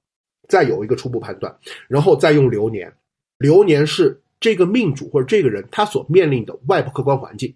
[0.53, 1.57] 再有一个初步判断，
[1.89, 2.93] 然后再用流年。
[3.39, 7.55] 流年是这个命主或者这个人他所面临的外部客观环境，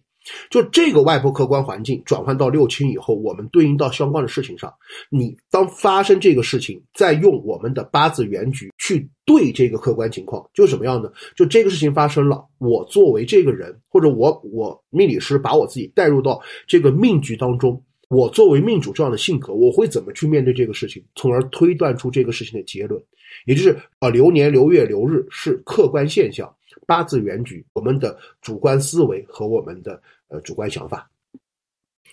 [0.49, 4.73] 就这个外部客观环境转换到六亲以后，我们对应到相关的事情上，
[5.11, 11.13] 你当发生这个事情，再用我们的八字原局去对这个客观情况，就什么样的？
[11.37, 23.03] 就这个事情发生了，我作为这个人，或者我我命理师把我自己带入到这个命局当中，我作为命主这样的性格，我会怎么去面对这个事情，从而推断出这个事情的结论。
[23.45, 26.53] 也就是啊，流年、流月、流日是客观现象，
[26.87, 31.11] 八字原局，我们的主观思维和我们的呃主观想法。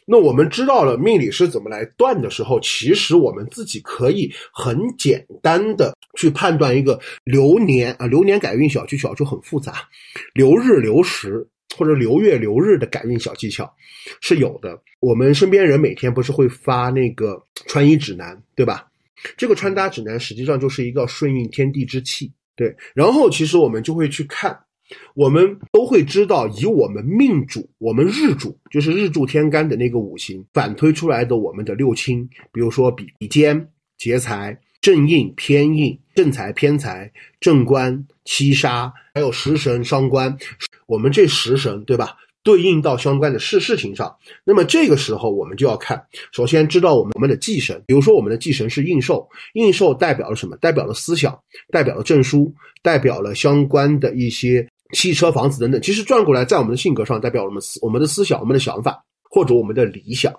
[0.05, 9.87] 那我们知道了命理是怎么来断的时候，其实我们自己可以很简单的去判断一个流年啊，流年改运小技巧就很复杂，
[10.33, 13.71] 流日、流时或者流月、流日的感应小技巧
[14.21, 14.79] 是有的。
[14.99, 18.87] 我们身边人每天不是会发那个穿衣指南，对吧？
[19.37, 22.75] 这个穿搭指南实际上就是一个顺应天地之气，对。
[22.93, 24.57] 然后其实我们就会去看，
[25.15, 37.09] 我们都会知道，以我们命主、我们日主，就是日柱天干的那个五行反推出来的我们的六亲，比如说比比肩、劫财、正印、偏印、正财、偏财、
[37.39, 40.37] 正官、七杀，还有食神、伤官，
[40.87, 42.17] 我们这食神，对吧？
[42.43, 44.13] 对应到相关的事事情上，
[44.43, 50.57] 那么这个时候我们就要看，首先知道我们我们的忌神，比如说我们的忌神是应寿，应寿代表了什么？
[50.57, 51.39] 代表了思想，
[51.71, 55.81] 代表了证书，代表了相关的一些汽车、房子等等。
[55.81, 59.01] 其实转过来，在我们的性格上，代表我们思我们的思想、我们的想法
[59.33, 60.31] 或者我们的理想。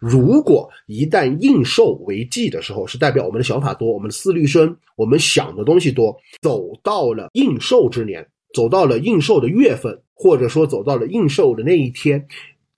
[0.00, 6.16] 如果一旦应受为忌的时候，是代表我们的想法多，我们的思虑深，我们想的东西多。
[6.40, 12.26] 走到了应受之年，走到了应受的月份，或者说走到了应受的那一天，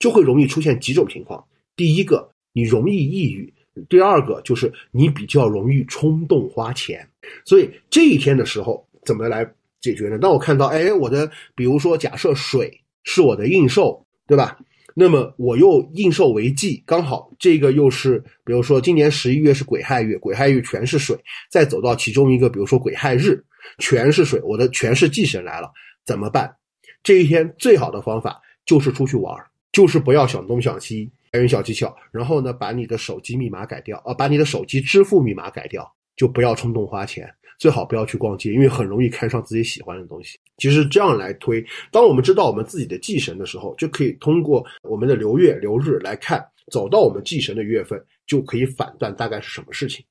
[0.00, 1.42] 就会容易出现几种情况。
[1.76, 3.46] 第一个，你容易抑郁；
[3.88, 7.08] 第二个，就是你比较容易冲动花钱。
[7.44, 9.48] 所以这一天的时候，怎么来
[9.80, 10.18] 解决呢？
[10.18, 14.58] 当我看到，哎，我的，比如说，假设水是我的应受，对吧？
[15.00, 21.16] 那么我又应受为忌，刚好这个又是，比如说今年十一月是癸亥月，癸亥月全是水，
[21.50, 23.42] 再走到其中一个，比如说癸亥日，
[23.78, 25.72] 全是水，我的全是忌神来了，
[26.04, 26.54] 怎么办？
[27.02, 29.34] 这一天最好的方法就是出去玩，
[29.72, 37.26] 就是不要想东想西，来点小技巧，然后呢，把你的手机密码改掉，啊，把你的手机支付密码改掉，就不要冲动花钱。
[37.60, 40.38] 最好不要去逛街，因为很容易看上自己喜欢的东西。
[40.56, 46.42] 其实这样来推，当我们知道我们自己的忌神的时候，就可以通过我们的流月流日来看，
[46.72, 50.02] 走到我们忌神的月份，就可以反断大概是什么事情。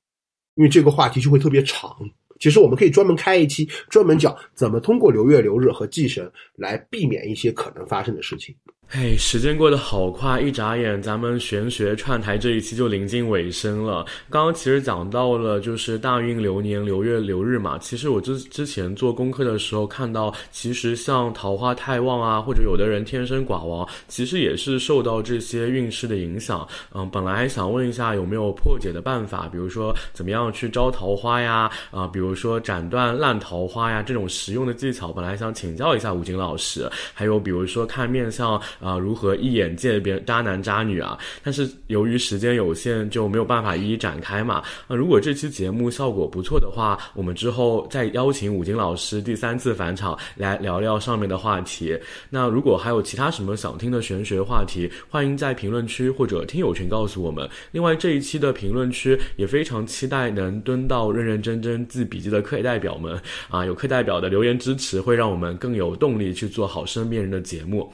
[0.54, 1.92] 因为这个话题就会特别长。
[2.38, 8.54] 其实我们可以专门开一期，专门讲怎么通过流月流日和忌神来避免一些可能发生的事情。
[8.92, 14.04] 哎，时间过得好快，一眨眼，咱们玄学串台这一期就临近尾声了。
[14.28, 17.78] 刚刚其实讲到了，就是大运流年流月流日嘛。
[17.78, 26.66] 其实我之之前做功课的时候看到，其实像桃花太旺啊，或者有的人天生寡王，其实也是受到这些运势的影响。
[26.92, 36.90] 嗯，本来想问一下有没有破解的办法，比如说怎么样去招桃花呀，啊，比如说斩断烂桃花呀这种实用的技巧，本来想请教一下吴京老师。
[37.14, 38.60] 还有比如说看面相。
[38.80, 41.18] 啊，如何一眼界别渣男渣女啊？
[41.42, 44.62] 但是由于时间有限，就没有办法一一展开嘛。
[44.88, 51.98] 那如果这期节目效果不错的话，我们之后再邀请武金老师第三次返场来聊聊上面的话题。
[52.30, 57.48] 那如果还有其他什么想听的玄学话题，欢迎在评论区或者听友群告诉我们。
[57.72, 67.92] 另外这一期的评论区也非常期待能蹲到认认真真记笔记的课代表们啊，有课代表的留言支持，会让我们更有动力去做好身边人的节目。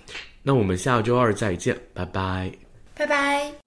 [0.49, 2.53] 那我们下周二再见，拜拜，
[2.95, 3.66] 拜拜。